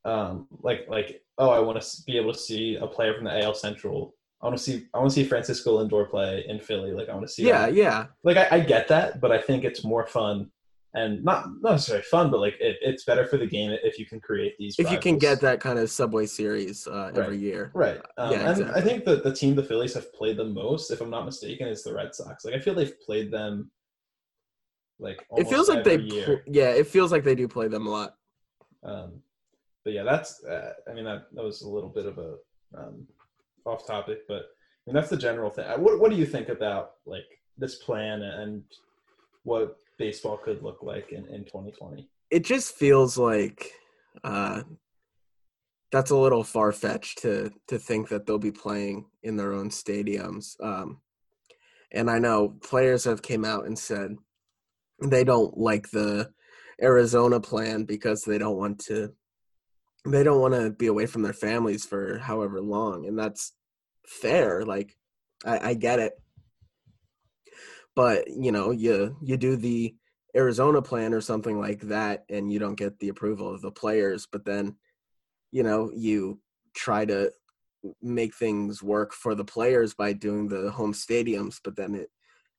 um 0.05 0.47
like 0.61 0.87
like 0.89 1.21
oh, 1.37 1.49
I 1.49 1.59
want 1.59 1.81
to 1.81 1.87
be 2.05 2.17
able 2.17 2.33
to 2.33 2.39
see 2.39 2.75
a 2.75 2.87
player 2.87 3.13
from 3.13 3.25
the 3.25 3.43
AL 3.43 3.53
Central. 3.53 4.15
I 4.41 4.45
want 4.45 4.57
to 4.57 4.63
see 4.63 4.87
I 4.93 4.99
want 4.99 5.09
to 5.11 5.15
see 5.15 5.23
Francisco 5.23 5.77
Lindor 5.77 6.09
play 6.09 6.45
in 6.47 6.59
Philly. 6.59 6.91
Like 6.91 7.09
I 7.09 7.13
want 7.13 7.27
to 7.27 7.33
see. 7.33 7.47
Yeah, 7.47 7.67
yeah. 7.67 8.07
Like 8.23 8.37
I, 8.37 8.47
I, 8.57 8.59
get 8.59 8.87
that, 8.89 9.19
but 9.19 9.31
I 9.31 9.41
think 9.41 9.63
it's 9.63 9.83
more 9.83 10.05
fun 10.05 10.51
and 10.93 11.23
not 11.23 11.47
not 11.61 11.73
necessarily 11.73 12.03
fun, 12.03 12.31
but 12.31 12.39
like 12.39 12.55
it, 12.59 12.77
it's 12.81 13.03
better 13.03 13.25
for 13.25 13.37
the 13.37 13.45
game 13.45 13.77
if 13.83 13.99
you 13.99 14.05
can 14.05 14.19
create 14.19 14.55
these. 14.57 14.75
If 14.79 14.85
rivals. 14.85 14.95
you 15.05 15.11
can 15.11 15.19
get 15.19 15.41
that 15.41 15.59
kind 15.59 15.79
of 15.79 15.89
Subway 15.89 16.25
Series 16.25 16.87
uh, 16.87 17.11
every 17.15 17.35
right. 17.35 17.39
year, 17.39 17.71
right? 17.73 18.01
Um, 18.17 18.31
yeah, 18.31 18.49
exactly. 18.49 18.65
and 18.65 18.75
I 18.75 18.81
think 18.81 19.05
that 19.05 19.23
the 19.23 19.33
team 19.33 19.55
the 19.55 19.63
Phillies 19.63 19.93
have 19.93 20.13
played 20.13 20.37
the 20.37 20.45
most, 20.45 20.91
if 20.91 21.01
I'm 21.01 21.09
not 21.09 21.25
mistaken, 21.25 21.67
is 21.67 21.83
the 21.83 21.93
Red 21.93 22.15
Sox. 22.15 22.45
Like 22.45 22.55
I 22.55 22.59
feel 22.59 22.73
they've 22.73 22.99
played 23.01 23.31
them. 23.31 23.69
Like 24.99 25.23
it 25.37 25.47
feels 25.47 25.69
like 25.69 25.83
they, 25.83 25.99
pl- 25.99 26.39
yeah, 26.47 26.69
it 26.69 26.87
feels 26.87 27.11
like 27.11 27.23
they 27.23 27.35
do 27.35 27.47
play 27.47 27.67
them 27.67 27.85
a 27.85 27.89
lot. 27.89 28.15
Um, 28.83 29.21
but 29.83 29.93
yeah, 29.93 30.03
that's 30.03 30.43
uh, 30.45 30.73
I 30.89 30.93
mean 30.93 31.05
that 31.05 31.27
that 31.33 31.43
was 31.43 31.61
a 31.61 31.69
little 31.69 31.89
bit 31.89 32.05
of 32.05 32.17
a 32.17 32.35
um, 32.75 33.05
off 33.65 33.85
topic, 33.85 34.21
but 34.27 34.37
I 34.37 34.87
mean 34.87 34.95
that's 34.95 35.09
the 35.09 35.17
general 35.17 35.49
thing. 35.49 35.65
Uh, 35.65 35.77
what 35.77 35.99
what 35.99 36.09
do 36.09 36.17
you 36.17 36.25
think 36.25 36.49
about 36.49 36.91
like 37.05 37.25
this 37.57 37.75
plan 37.75 38.21
and 38.21 38.63
what 39.43 39.77
baseball 39.97 40.37
could 40.37 40.61
look 40.63 40.79
like 40.81 41.11
in 41.11 41.25
in 41.27 41.43
2020? 41.45 42.07
It 42.29 42.43
just 42.43 42.75
feels 42.75 43.17
like 43.17 43.71
uh, 44.23 44.63
that's 45.91 46.11
a 46.11 46.17
little 46.17 46.43
far 46.43 46.71
fetched 46.71 47.19
to 47.19 47.51
to 47.67 47.77
think 47.77 48.09
that 48.09 48.25
they'll 48.25 48.37
be 48.37 48.51
playing 48.51 49.05
in 49.23 49.37
their 49.37 49.53
own 49.53 49.69
stadiums. 49.69 50.61
Um, 50.61 51.01
and 51.91 52.09
I 52.09 52.19
know 52.19 52.49
players 52.61 53.05
have 53.05 53.21
came 53.21 53.45
out 53.45 53.65
and 53.65 53.77
said 53.77 54.15
they 55.01 55.23
don't 55.23 55.57
like 55.57 55.89
the 55.91 56.31
Arizona 56.81 57.39
plan 57.39 57.85
because 57.85 58.23
they 58.23 58.37
don't 58.37 58.57
want 58.57 58.79
to 58.85 59.13
they 60.05 60.23
don't 60.23 60.41
want 60.41 60.53
to 60.53 60.69
be 60.71 60.87
away 60.87 61.05
from 61.05 61.21
their 61.21 61.33
families 61.33 61.85
for 61.85 62.17
however 62.19 62.61
long 62.61 63.07
and 63.07 63.17
that's 63.17 63.53
fair 64.05 64.63
like 64.63 64.95
I, 65.45 65.69
I 65.69 65.73
get 65.73 65.99
it 65.99 66.13
but 67.97 68.29
you 68.29 68.51
know 68.51 68.71
you 68.71 69.17
you 69.21 69.35
do 69.35 69.57
the 69.57 69.93
arizona 70.35 70.81
plan 70.81 71.13
or 71.13 71.21
something 71.21 71.59
like 71.59 71.81
that 71.81 72.23
and 72.29 72.51
you 72.51 72.59
don't 72.59 72.75
get 72.75 72.97
the 72.99 73.09
approval 73.09 73.53
of 73.53 73.61
the 73.61 73.71
players 73.71 74.27
but 74.31 74.45
then 74.45 74.75
you 75.51 75.63
know 75.63 75.91
you 75.93 76.39
try 76.75 77.03
to 77.03 77.31
make 78.01 78.35
things 78.35 78.83
work 78.83 79.13
for 79.13 79.35
the 79.35 79.45
players 79.45 79.93
by 79.93 80.13
doing 80.13 80.47
the 80.47 80.71
home 80.71 80.93
stadiums 80.93 81.57
but 81.63 81.75
then 81.75 81.95
it 81.95 82.09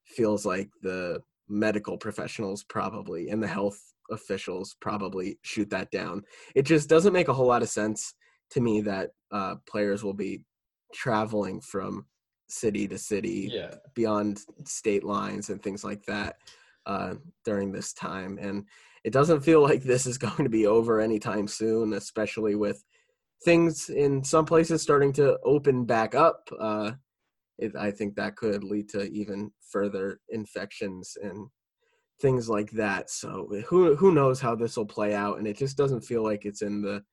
feels 0.05 0.45
like 0.45 0.69
the 0.81 1.21
medical 1.47 1.97
professionals 1.97 2.63
probably 2.63 3.29
and 3.29 3.41
the 3.41 3.47
health 3.47 3.79
officials 4.11 4.75
probably 4.79 5.39
shoot 5.43 5.69
that 5.69 5.91
down. 5.91 6.23
It 6.55 6.63
just 6.63 6.89
doesn't 6.89 7.13
make 7.13 7.27
a 7.27 7.33
whole 7.33 7.47
lot 7.47 7.61
of 7.61 7.69
sense 7.69 8.13
to 8.51 8.61
me 8.61 8.81
that 8.81 9.11
uh, 9.31 9.55
players 9.67 10.03
will 10.03 10.13
be 10.13 10.43
traveling 10.93 11.61
from 11.61 12.05
city 12.51 12.87
to 12.87 12.97
city 12.97 13.49
yeah. 13.51 13.75
beyond 13.93 14.41
state 14.65 15.03
lines 15.03 15.49
and 15.49 15.61
things 15.61 15.83
like 15.83 16.03
that 16.05 16.37
uh, 16.85 17.15
during 17.45 17.71
this 17.71 17.93
time. 17.93 18.37
And 18.41 18.65
it 19.03 19.13
doesn't 19.13 19.41
feel 19.41 19.61
like 19.61 19.83
this 19.83 20.05
is 20.05 20.17
going 20.27 20.43
to 20.43 20.49
be 20.49 20.67
over 20.67 20.99
anytime 20.99 21.47
soon, 21.47 21.93
especially 21.93 22.55
with 22.55 22.83
things 23.43 23.89
in 23.89 24.23
some 24.23 24.45
places 24.45 24.81
starting 24.81 25.13
to 25.13 25.37
open 25.43 25.85
back 25.85 26.15
up. 26.15 26.49
Uh, 26.59 26.91
it, 27.57 27.75
I 27.75 27.91
think 27.91 28.15
that 28.15 28.35
could 28.35 28.63
lead 28.63 28.89
to 28.89 29.03
even 29.03 29.51
further 29.71 30.19
infections 30.29 31.17
and 31.21 31.47
things 32.21 32.49
like 32.49 32.71
that. 32.71 33.09
So 33.09 33.49
who 33.67 33.95
who 33.95 34.13
knows 34.13 34.39
how 34.39 34.55
this 34.55 34.77
will 34.77 34.85
play 34.85 35.13
out? 35.13 35.37
And 35.37 35.47
it 35.47 35.57
just 35.57 35.77
doesn't 35.77 36.01
feel 36.01 36.23
like 36.23 36.45
it's 36.45 36.61
in 36.61 36.81
the 36.81 37.03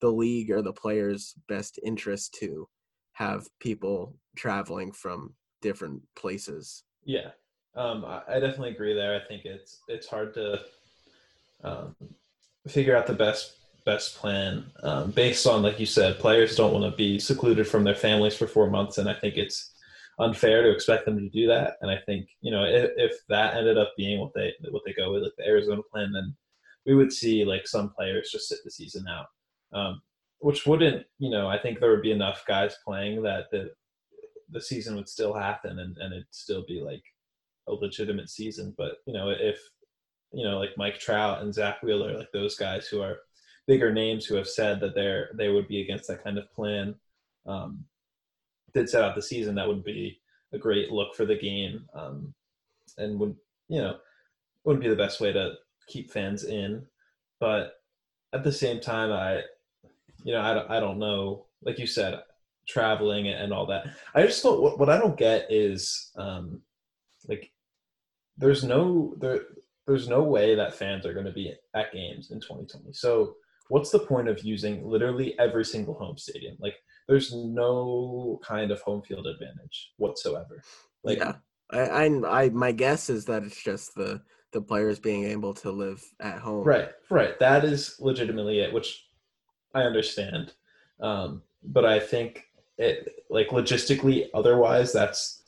the 0.00 0.10
league 0.10 0.50
or 0.50 0.62
the 0.62 0.72
players' 0.72 1.34
best 1.48 1.78
interest 1.84 2.36
to 2.40 2.68
have 3.16 3.48
people 3.60 4.14
traveling 4.36 4.92
from 4.92 5.32
different 5.62 6.02
places. 6.16 6.84
Yeah, 7.04 7.30
um, 7.74 8.04
I, 8.04 8.38
definitely 8.40 8.72
agree 8.72 8.92
there. 8.92 9.18
I 9.18 9.26
think 9.26 9.46
it's 9.46 9.80
it's 9.88 10.06
hard 10.06 10.34
to 10.34 10.60
um, 11.64 11.96
figure 12.68 12.94
out 12.94 13.06
the 13.06 13.14
best 13.14 13.56
best 13.86 14.16
plan 14.16 14.66
um, 14.82 15.12
based 15.12 15.46
on, 15.46 15.62
like 15.62 15.80
you 15.80 15.86
said, 15.86 16.18
players 16.18 16.56
don't 16.56 16.74
want 16.74 16.84
to 16.84 16.94
be 16.94 17.18
secluded 17.18 17.66
from 17.66 17.84
their 17.84 17.94
families 17.94 18.36
for 18.36 18.46
four 18.46 18.68
months, 18.68 18.98
and 18.98 19.08
I 19.08 19.14
think 19.14 19.36
it's 19.36 19.72
unfair 20.18 20.62
to 20.62 20.70
expect 20.70 21.06
them 21.06 21.18
to 21.18 21.28
do 21.30 21.46
that. 21.46 21.76
And 21.80 21.90
I 21.90 21.96
think 22.04 22.28
you 22.42 22.50
know 22.50 22.64
if, 22.64 22.90
if 22.96 23.12
that 23.30 23.56
ended 23.56 23.78
up 23.78 23.94
being 23.96 24.20
what 24.20 24.34
they 24.34 24.52
what 24.70 24.82
they 24.84 24.92
go 24.92 25.10
with, 25.10 25.22
like 25.22 25.32
the 25.38 25.46
Arizona 25.46 25.80
plan, 25.90 26.12
then 26.12 26.36
we 26.84 26.94
would 26.94 27.14
see 27.14 27.46
like 27.46 27.66
some 27.66 27.88
players 27.88 28.30
just 28.30 28.46
sit 28.46 28.58
the 28.62 28.70
season 28.70 29.06
out, 29.08 29.26
um, 29.72 30.02
which 30.40 30.66
wouldn't 30.66 31.06
you 31.18 31.30
know 31.30 31.48
I 31.48 31.58
think 31.58 31.80
there 31.80 31.90
would 31.90 32.02
be 32.02 32.12
enough 32.12 32.44
guys 32.46 32.76
playing 32.84 33.22
that 33.22 33.50
the 33.50 33.72
the 34.50 34.60
season 34.60 34.94
would 34.96 35.08
still 35.08 35.34
happen 35.34 35.78
and, 35.78 35.96
and 35.98 36.12
it'd 36.12 36.26
still 36.30 36.64
be 36.66 36.80
like 36.80 37.02
a 37.68 37.72
legitimate 37.72 38.30
season. 38.30 38.74
But 38.76 38.98
you 39.06 39.12
know, 39.12 39.30
if 39.30 39.58
you 40.32 40.44
know, 40.44 40.58
like 40.58 40.76
Mike 40.76 40.98
Trout 40.98 41.42
and 41.42 41.54
Zack 41.54 41.82
Wheeler, 41.82 42.16
like 42.16 42.32
those 42.32 42.56
guys 42.56 42.86
who 42.86 43.00
are 43.00 43.18
bigger 43.66 43.92
names 43.92 44.26
who 44.26 44.34
have 44.36 44.48
said 44.48 44.80
that 44.80 44.94
they're 44.94 45.30
they 45.34 45.48
would 45.48 45.68
be 45.68 45.80
against 45.80 46.08
that 46.08 46.22
kind 46.22 46.38
of 46.38 46.52
plan, 46.52 46.94
um, 47.46 47.84
did 48.74 48.88
set 48.88 49.02
out 49.02 49.14
the 49.14 49.22
season, 49.22 49.54
that 49.54 49.68
would 49.68 49.84
be 49.84 50.20
a 50.52 50.58
great 50.58 50.90
look 50.90 51.14
for 51.14 51.24
the 51.24 51.36
game, 51.36 51.86
um, 51.94 52.34
and 52.98 53.18
would 53.18 53.36
you 53.68 53.80
know 53.80 53.96
wouldn't 54.64 54.82
be 54.82 54.90
the 54.90 54.96
best 54.96 55.20
way 55.20 55.32
to 55.32 55.54
keep 55.86 56.10
fans 56.10 56.44
in, 56.44 56.84
but 57.40 57.74
at 58.32 58.42
the 58.44 58.52
same 58.52 58.80
time, 58.80 59.12
I 59.12 59.42
you 60.26 60.32
know 60.32 60.40
I 60.40 60.54
don't, 60.54 60.70
I 60.70 60.80
don't 60.80 60.98
know, 60.98 61.46
like 61.62 61.78
you 61.78 61.86
said, 61.86 62.18
traveling 62.68 63.28
and 63.28 63.52
all 63.52 63.64
that. 63.66 63.86
I 64.12 64.22
just 64.22 64.42
don't. 64.42 64.60
What, 64.60 64.76
what 64.80 64.90
I 64.90 64.98
don't 64.98 65.16
get 65.16 65.46
is 65.50 66.10
um, 66.16 66.62
like 67.28 67.52
there's 68.36 68.64
no 68.64 69.14
there 69.20 69.42
there's 69.86 70.08
no 70.08 70.24
way 70.24 70.56
that 70.56 70.74
fans 70.74 71.06
are 71.06 71.14
going 71.14 71.26
to 71.26 71.32
be 71.32 71.54
at 71.76 71.92
games 71.92 72.32
in 72.32 72.40
2020. 72.40 72.92
So 72.92 73.36
what's 73.68 73.90
the 73.90 74.00
point 74.00 74.28
of 74.28 74.42
using 74.42 74.84
literally 74.84 75.38
every 75.38 75.64
single 75.64 75.94
home 75.94 76.18
stadium? 76.18 76.56
Like 76.58 76.74
there's 77.06 77.32
no 77.32 78.40
kind 78.42 78.72
of 78.72 78.80
home 78.80 79.02
field 79.02 79.28
advantage 79.28 79.92
whatsoever. 79.96 80.60
Like 81.04 81.18
yeah, 81.18 81.34
I, 81.70 81.78
I, 81.78 82.42
I, 82.42 82.48
my 82.48 82.72
guess 82.72 83.08
is 83.08 83.26
that 83.26 83.44
it's 83.44 83.62
just 83.62 83.94
the 83.94 84.22
the 84.52 84.60
players 84.60 84.98
being 84.98 85.24
able 85.24 85.54
to 85.54 85.70
live 85.70 86.02
at 86.18 86.38
home. 86.38 86.64
Right, 86.64 86.88
right. 87.10 87.38
That 87.38 87.64
is 87.64 87.96
legitimately 88.00 88.58
it, 88.58 88.72
which 88.72 89.05
I 89.76 89.82
understand. 89.82 90.54
Um, 91.00 91.42
but 91.62 91.84
I 91.84 92.00
think 92.00 92.44
it, 92.78 93.24
like 93.28 93.48
logistically, 93.48 94.28
otherwise, 94.32 94.92
that's 94.92 95.42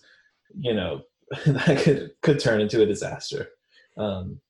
you 0.58 0.74
know 0.74 1.02
that 1.46 1.78
could 1.82 2.10
could 2.20 2.38
turn 2.38 2.60
into 2.60 2.82
a 2.82 2.86
disaster. 2.86 3.48
Um, 3.96 4.40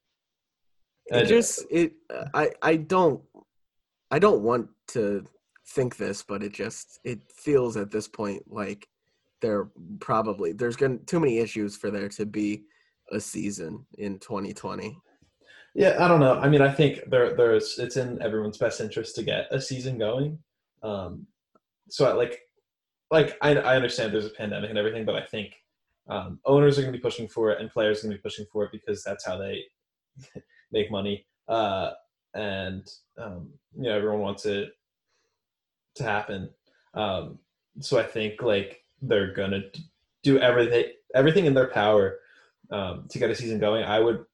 it 1.07 1.27
just 1.27 1.65
it 1.71 1.93
I 2.35 2.51
I 2.61 2.77
don't 2.77 3.23
I 4.11 4.19
don't 4.19 4.43
want 4.43 4.69
to 4.89 5.25
think 5.69 5.97
this, 5.97 6.23
but 6.23 6.43
it 6.43 6.53
just 6.53 6.99
it 7.05 7.21
feels 7.33 7.77
at 7.77 7.91
this 7.93 8.09
point 8.09 8.43
like 8.49 8.89
there 9.41 9.69
probably 10.01 10.53
there's 10.53 10.77
going 10.77 11.05
too 11.07 11.21
many 11.21 11.39
issues 11.39 11.77
for 11.77 11.93
there 11.93 12.09
to 12.09 12.27
be 12.27 12.65
a 13.13 13.21
season 13.21 13.87
in 13.97 14.19
2020. 14.19 14.99
Yeah, 15.75 15.97
I 16.05 16.09
don't 16.09 16.21
know. 16.21 16.35
I 16.35 16.49
mean, 16.49 16.63
I 16.63 16.73
think 16.73 17.01
there 17.09 17.35
there's 17.37 17.79
it's 17.79 17.97
in 17.97 18.21
everyone's 18.23 18.59
best 18.59 18.81
interest 18.81 19.15
to 19.17 19.23
get 19.23 19.47
a 19.51 19.61
season 19.61 19.99
going. 19.99 20.39
Um, 20.83 21.27
so 21.89 22.07
I, 22.07 22.13
like 22.15 22.41
like 23.11 23.37
I 23.43 23.57
I 23.57 23.77
understand 23.77 24.13
there's 24.13 24.27
a 24.27 24.31
pandemic 24.31 24.71
and 24.71 24.79
everything, 24.79 25.05
but 25.05 25.17
I 25.17 25.25
think 25.25 25.55
um, 26.09 26.41
owners 26.45 26.79
are 26.79 26.83
going 26.83 26.93
to 26.93 26.99
be 26.99 27.03
pushing 27.03 27.29
for 27.29 27.51
it 27.51 27.61
and 27.61 27.71
players 27.71 28.01
are 28.01 28.09
going 28.09 28.13
to 28.13 28.19
be 28.19 28.23
pushing 28.23 28.47
for 28.53 28.65
it 28.65 28.73
because 28.73 29.05
that's 29.05 29.27
how 29.27 29.37
they 29.37 29.65
make 30.73 30.91
money. 30.91 31.27
Uh, 31.49 31.93
and 32.35 32.87
um, 33.19 33.51
you 33.77 33.85
know 33.85 33.97
everyone 33.97 34.21
wants 34.21 34.47
it 34.47 34.73
to 35.97 36.03
happen. 36.03 36.51
Um, 36.95 37.39
so 37.81 37.99
I 37.99 38.03
think 38.05 38.43
like 38.43 38.85
they're 39.03 39.33
gonna 39.33 39.63
do 40.23 40.39
everything 40.39 40.93
everything 41.15 41.47
in 41.47 41.55
their 41.55 41.69
power 41.69 42.19
um, 42.71 43.07
to 43.11 43.19
get 43.19 43.31
a 43.31 43.35
season 43.35 43.59
going. 43.59 43.85
I 43.85 44.01
would 44.01 44.25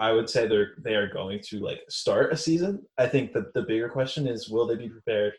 I 0.00 0.12
would 0.12 0.28
say 0.28 0.48
they're 0.48 0.72
they 0.78 0.94
are 0.94 1.12
going 1.12 1.40
to 1.50 1.60
like 1.60 1.82
start 1.88 2.32
a 2.32 2.36
season. 2.36 2.82
I 2.98 3.06
think 3.06 3.32
that 3.34 3.54
the 3.54 3.62
bigger 3.62 3.88
question 3.88 4.26
is 4.26 4.48
will 4.48 4.66
they 4.66 4.76
be 4.76 4.88
prepared? 4.88 5.34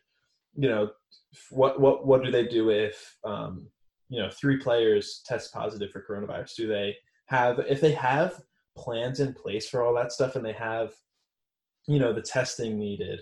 You 0.55 0.69
know, 0.69 0.91
what 1.49 1.81
what 1.81 2.05
what 2.05 2.23
do 2.23 2.31
they 2.31 2.47
do 2.47 2.69
if 2.69 3.17
um, 3.23 3.67
you 4.09 4.21
know 4.21 4.29
three 4.29 4.57
players 4.57 5.23
test 5.25 5.53
positive 5.53 5.89
for 5.89 6.05
coronavirus 6.07 6.55
do 6.55 6.67
they 6.67 6.95
have 7.25 7.59
if 7.67 7.81
they 7.81 7.93
have 7.93 8.41
plans 8.77 9.19
in 9.19 9.33
place 9.33 9.67
for 9.69 9.83
all 9.83 9.95
that 9.95 10.11
stuff 10.11 10.35
and 10.35 10.45
they 10.45 10.53
have 10.53 10.93
you 11.87 11.97
know 11.97 12.13
the 12.13 12.21
testing 12.21 12.77
needed 12.77 13.21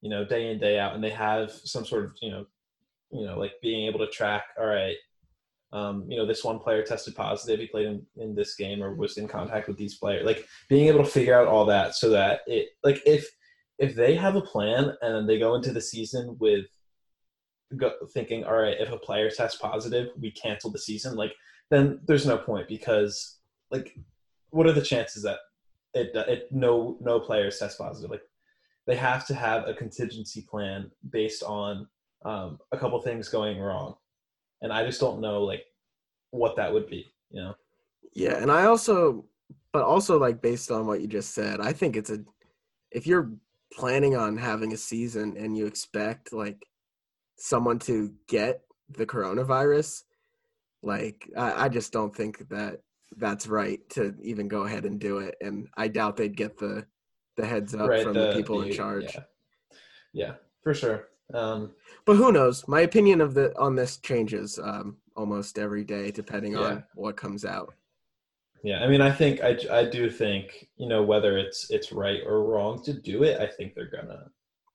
you 0.00 0.08
know 0.08 0.24
day 0.24 0.50
in 0.50 0.58
day 0.58 0.78
out 0.78 0.94
and 0.94 1.02
they 1.02 1.10
have 1.10 1.50
some 1.50 1.84
sort 1.84 2.04
of 2.04 2.12
you 2.22 2.30
know 2.30 2.46
you 3.10 3.26
know 3.26 3.38
like 3.38 3.52
being 3.60 3.86
able 3.86 3.98
to 3.98 4.10
track 4.10 4.44
all 4.58 4.66
right 4.66 4.96
um, 5.72 6.04
you 6.08 6.16
know 6.16 6.26
this 6.26 6.44
one 6.44 6.58
player 6.58 6.82
tested 6.82 7.14
positive 7.14 7.60
he 7.60 7.66
played 7.66 7.86
in, 7.86 8.02
in 8.16 8.34
this 8.34 8.54
game 8.54 8.82
or 8.82 8.94
was 8.94 9.18
in 9.18 9.28
contact 9.28 9.68
with 9.68 9.76
these 9.76 9.96
players 9.96 10.24
like 10.24 10.46
being 10.68 10.86
able 10.86 11.04
to 11.04 11.10
figure 11.10 11.38
out 11.38 11.46
all 11.46 11.66
that 11.66 11.94
so 11.94 12.08
that 12.08 12.40
it 12.46 12.68
like 12.82 13.02
if 13.04 13.28
if 13.78 13.94
they 13.94 14.14
have 14.14 14.34
a 14.34 14.40
plan 14.40 14.92
and 15.02 15.28
they 15.28 15.38
go 15.38 15.54
into 15.54 15.72
the 15.72 15.80
season 15.80 16.36
with 16.40 16.64
go, 17.76 17.92
thinking, 18.12 18.44
all 18.44 18.56
right, 18.56 18.76
if 18.78 18.90
a 18.90 18.98
player 18.98 19.30
tests 19.30 19.58
positive, 19.60 20.08
we 20.20 20.30
cancel 20.30 20.70
the 20.70 20.78
season. 20.78 21.16
Like 21.16 21.34
then 21.70 22.00
there's 22.06 22.26
no 22.26 22.38
point 22.38 22.68
because 22.68 23.38
like 23.70 23.96
what 24.50 24.66
are 24.66 24.72
the 24.72 24.82
chances 24.82 25.22
that 25.22 25.38
it, 25.94 26.10
it 26.14 26.48
no 26.50 26.96
no 27.00 27.20
players 27.20 27.58
test 27.58 27.78
positive? 27.78 28.10
Like 28.10 28.22
they 28.86 28.96
have 28.96 29.26
to 29.26 29.34
have 29.34 29.68
a 29.68 29.74
contingency 29.74 30.46
plan 30.48 30.90
based 31.10 31.42
on 31.42 31.86
um, 32.24 32.58
a 32.72 32.78
couple 32.78 33.00
things 33.00 33.28
going 33.28 33.58
wrong, 33.58 33.94
and 34.62 34.72
I 34.72 34.84
just 34.84 35.00
don't 35.00 35.20
know 35.20 35.42
like 35.42 35.64
what 36.30 36.56
that 36.56 36.72
would 36.72 36.88
be. 36.88 37.12
You 37.30 37.42
know? 37.42 37.54
Yeah, 38.14 38.36
and 38.36 38.50
I 38.50 38.64
also, 38.64 39.24
but 39.72 39.82
also 39.82 40.18
like 40.18 40.42
based 40.42 40.70
on 40.70 40.86
what 40.86 41.00
you 41.00 41.06
just 41.06 41.34
said, 41.34 41.60
I 41.60 41.72
think 41.72 41.96
it's 41.96 42.10
a 42.10 42.20
if 42.90 43.06
you're 43.06 43.30
planning 43.72 44.16
on 44.16 44.36
having 44.36 44.72
a 44.72 44.76
season 44.76 45.36
and 45.36 45.56
you 45.56 45.66
expect 45.66 46.32
like 46.32 46.62
someone 47.36 47.78
to 47.78 48.12
get 48.28 48.62
the 48.90 49.06
coronavirus, 49.06 50.04
like 50.82 51.28
I, 51.36 51.64
I 51.64 51.68
just 51.68 51.92
don't 51.92 52.14
think 52.14 52.48
that 52.48 52.80
that's 53.16 53.46
right 53.46 53.80
to 53.90 54.14
even 54.22 54.48
go 54.48 54.62
ahead 54.62 54.84
and 54.84 54.98
do 54.98 55.18
it. 55.18 55.34
And 55.40 55.68
I 55.76 55.88
doubt 55.88 56.16
they'd 56.16 56.36
get 56.36 56.58
the 56.58 56.86
the 57.36 57.46
heads 57.46 57.74
up 57.74 57.88
right, 57.88 58.02
from 58.02 58.14
the, 58.14 58.28
the 58.28 58.32
people 58.34 58.60
the, 58.60 58.68
in 58.68 58.72
charge. 58.72 59.14
Yeah. 59.14 59.20
yeah, 60.12 60.32
for 60.62 60.74
sure. 60.74 61.08
Um, 61.34 61.72
but 62.04 62.16
who 62.16 62.32
knows? 62.32 62.66
My 62.66 62.80
opinion 62.80 63.20
of 63.20 63.34
the 63.34 63.56
on 63.58 63.74
this 63.74 63.98
changes 63.98 64.58
um, 64.58 64.96
almost 65.14 65.58
every 65.58 65.84
day, 65.84 66.10
depending 66.10 66.52
yeah. 66.52 66.58
on 66.60 66.84
what 66.94 67.16
comes 67.16 67.44
out. 67.44 67.74
Yeah, 68.64 68.82
I 68.82 68.88
mean, 68.88 69.00
I 69.00 69.10
think 69.10 69.42
I, 69.42 69.56
I 69.70 69.84
do 69.84 70.10
think 70.10 70.68
you 70.76 70.88
know 70.88 71.02
whether 71.02 71.36
it's 71.38 71.70
it's 71.70 71.92
right 71.92 72.22
or 72.26 72.44
wrong 72.44 72.82
to 72.84 72.92
do 72.92 73.22
it. 73.22 73.40
I 73.40 73.46
think 73.46 73.74
they're 73.74 73.90
gonna 73.90 74.30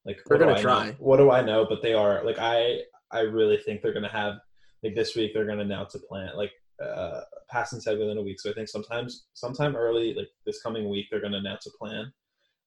like 0.06 0.22
they're 0.26 0.38
gonna 0.38 0.60
try. 0.60 0.88
Know? 0.88 0.96
What 1.00 1.18
do 1.18 1.32
I 1.32 1.42
know? 1.42 1.66
But 1.68 1.82
they 1.82 1.94
are 1.94 2.24
like 2.24 2.38
I 2.40 2.82
I 3.12 3.22
really 3.22 3.58
think 3.58 3.82
they're 3.82 3.94
gonna 3.94 4.08
have 4.10 4.36
like 4.84 4.96
this 4.96 5.16
week 5.16 5.34
they're 5.34 5.46
gonna 5.46 5.64
announce 5.64 5.96
a 5.96 6.00
plan 6.00 6.32
like 6.36 6.52
uh 6.84 7.22
Passan 7.52 7.82
said 7.82 8.00
within 8.00 8.18
a 8.18 8.22
week. 8.22 8.40
So 8.40 8.52
I 8.52 8.54
think 8.54 8.70
sometimes 8.70 9.26
sometime 9.34 9.76
early 9.76 10.14
like 10.14 10.30
this 10.46 10.62
coming 10.62 10.90
week 10.90 11.08
they're 11.10 11.22
gonna 11.22 11.38
announce 11.38 11.66
a 11.66 11.78
plan. 11.78 12.12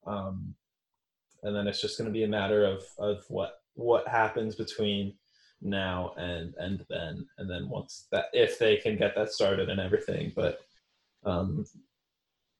Um, 0.06 0.54
and 1.42 1.54
then 1.56 1.66
it's 1.66 1.80
just 1.80 1.96
gonna 1.96 2.10
be 2.10 2.24
a 2.24 2.28
matter 2.28 2.64
of 2.64 2.82
of 2.98 3.24
what 3.28 3.60
what 3.76 4.06
happens 4.08 4.56
between 4.56 5.14
now 5.62 6.12
and 6.18 6.52
and 6.58 6.84
then 6.90 7.26
and 7.38 7.48
then 7.48 7.68
once 7.68 8.08
that 8.12 8.26
if 8.32 8.58
they 8.58 8.76
can 8.76 8.96
get 8.96 9.14
that 9.14 9.32
started 9.32 9.70
and 9.70 9.80
everything 9.80 10.30
but 10.36 10.58
um 11.24 11.64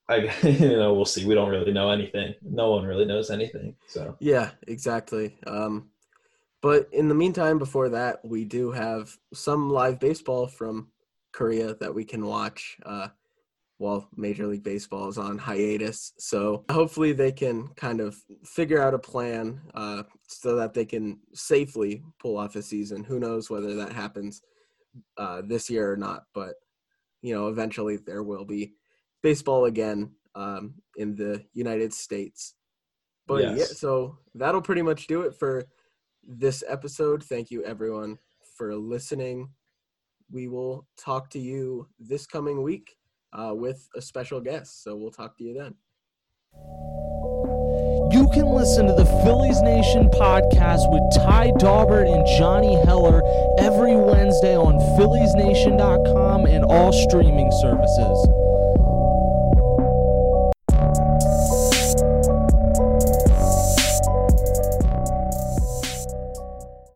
I 0.09 0.31
you 0.43 0.77
know 0.77 0.95
we'll 0.95 1.05
see. 1.05 1.25
We 1.25 1.35
don't 1.35 1.51
really 1.51 1.73
know 1.73 1.91
anything. 1.91 2.35
No 2.43 2.71
one 2.71 2.85
really 2.85 3.05
knows 3.05 3.31
anything. 3.31 3.75
So 3.89 4.17
yeah, 4.21 4.51
exactly. 4.67 5.37
Um, 5.47 5.91
but 6.63 6.89
in 6.93 7.09
the 7.09 7.15
meantime, 7.15 7.59
before 7.59 7.89
that, 7.91 8.25
we 8.25 8.45
do 8.45 8.71
have 8.73 9.17
some 9.35 9.71
live 9.71 10.01
baseball 10.01 10.47
from 10.47 10.89
Korea 11.33 11.75
that 11.75 11.95
we 11.95 12.05
can 12.05 12.25
watch. 12.25 12.77
Uh, 12.85 13.09
while 13.79 14.09
Major 14.17 14.47
League 14.47 14.65
Baseball 14.65 15.09
is 15.09 15.19
on 15.19 15.37
hiatus. 15.37 16.13
So 16.19 16.65
hopefully 16.71 17.13
they 17.13 17.33
can 17.33 17.69
kind 17.77 18.01
of 18.01 18.17
figure 18.45 18.81
out 18.81 18.95
a 18.95 18.99
plan 18.99 19.61
uh, 19.75 20.05
so 20.27 20.57
that 20.57 20.73
they 20.73 20.85
can 20.85 21.19
safely 21.35 22.03
pull 22.19 22.39
off 22.39 22.57
a 22.57 22.63
season. 22.63 23.05
Who 23.05 23.21
knows 23.21 23.51
whether 23.51 23.75
that 23.75 23.93
happens 23.93 24.43
uh, 25.19 25.43
this 25.45 25.69
year 25.69 25.93
or 25.93 25.97
not, 25.97 26.23
but 26.35 26.55
you 27.23 27.35
know, 27.35 27.49
eventually 27.49 27.97
there 27.97 28.23
will 28.23 28.45
be 28.45 28.73
baseball 29.23 29.67
again 29.67 30.13
um, 30.35 30.75
in 30.97 31.15
the 31.15 31.45
United 31.53 31.93
States. 31.93 32.55
But 33.27 33.43
yes. 33.43 33.59
yeah, 33.59 33.65
so 33.65 34.19
that'll 34.35 34.63
pretty 34.63 34.83
much 34.83 35.07
do 35.07 35.23
it 35.23 35.35
for 35.35 35.65
this 36.23 36.63
episode. 36.67 37.23
Thank 37.23 37.51
you 37.51 37.65
everyone 37.65 38.19
for 38.57 38.75
listening. 38.75 39.51
We 40.31 40.49
will 40.49 40.87
talk 40.97 41.29
to 41.31 41.39
you 41.39 41.89
this 41.99 42.27
coming 42.27 42.63
week 42.63 42.97
uh, 43.37 43.55
with 43.55 43.89
a 43.95 44.03
special 44.03 44.41
guest. 44.41 44.83
So 44.83 44.97
we'll 44.97 45.11
talk 45.11 45.37
to 45.39 45.45
you 45.45 45.55
then. 45.55 45.75
You 48.13 48.31
can 48.33 48.47
listen 48.47 48.87
to 48.87 48.93
the 48.93 49.05
Phillies 49.25 49.61
Nation 49.63 50.09
podcast 50.09 50.91
with 50.91 51.03
Ty 51.15 51.51
Daubert 51.59 52.07
and 52.07 52.25
Johnny 52.39 52.75
Heller 52.85 53.21
every 53.59 53.97
Wednesday 53.97 54.57
on 54.57 54.79
PhilliesNation.com 54.97 56.47
and 56.47 56.65
all 56.65 56.93
streaming 56.93 57.51
services. 57.53 58.46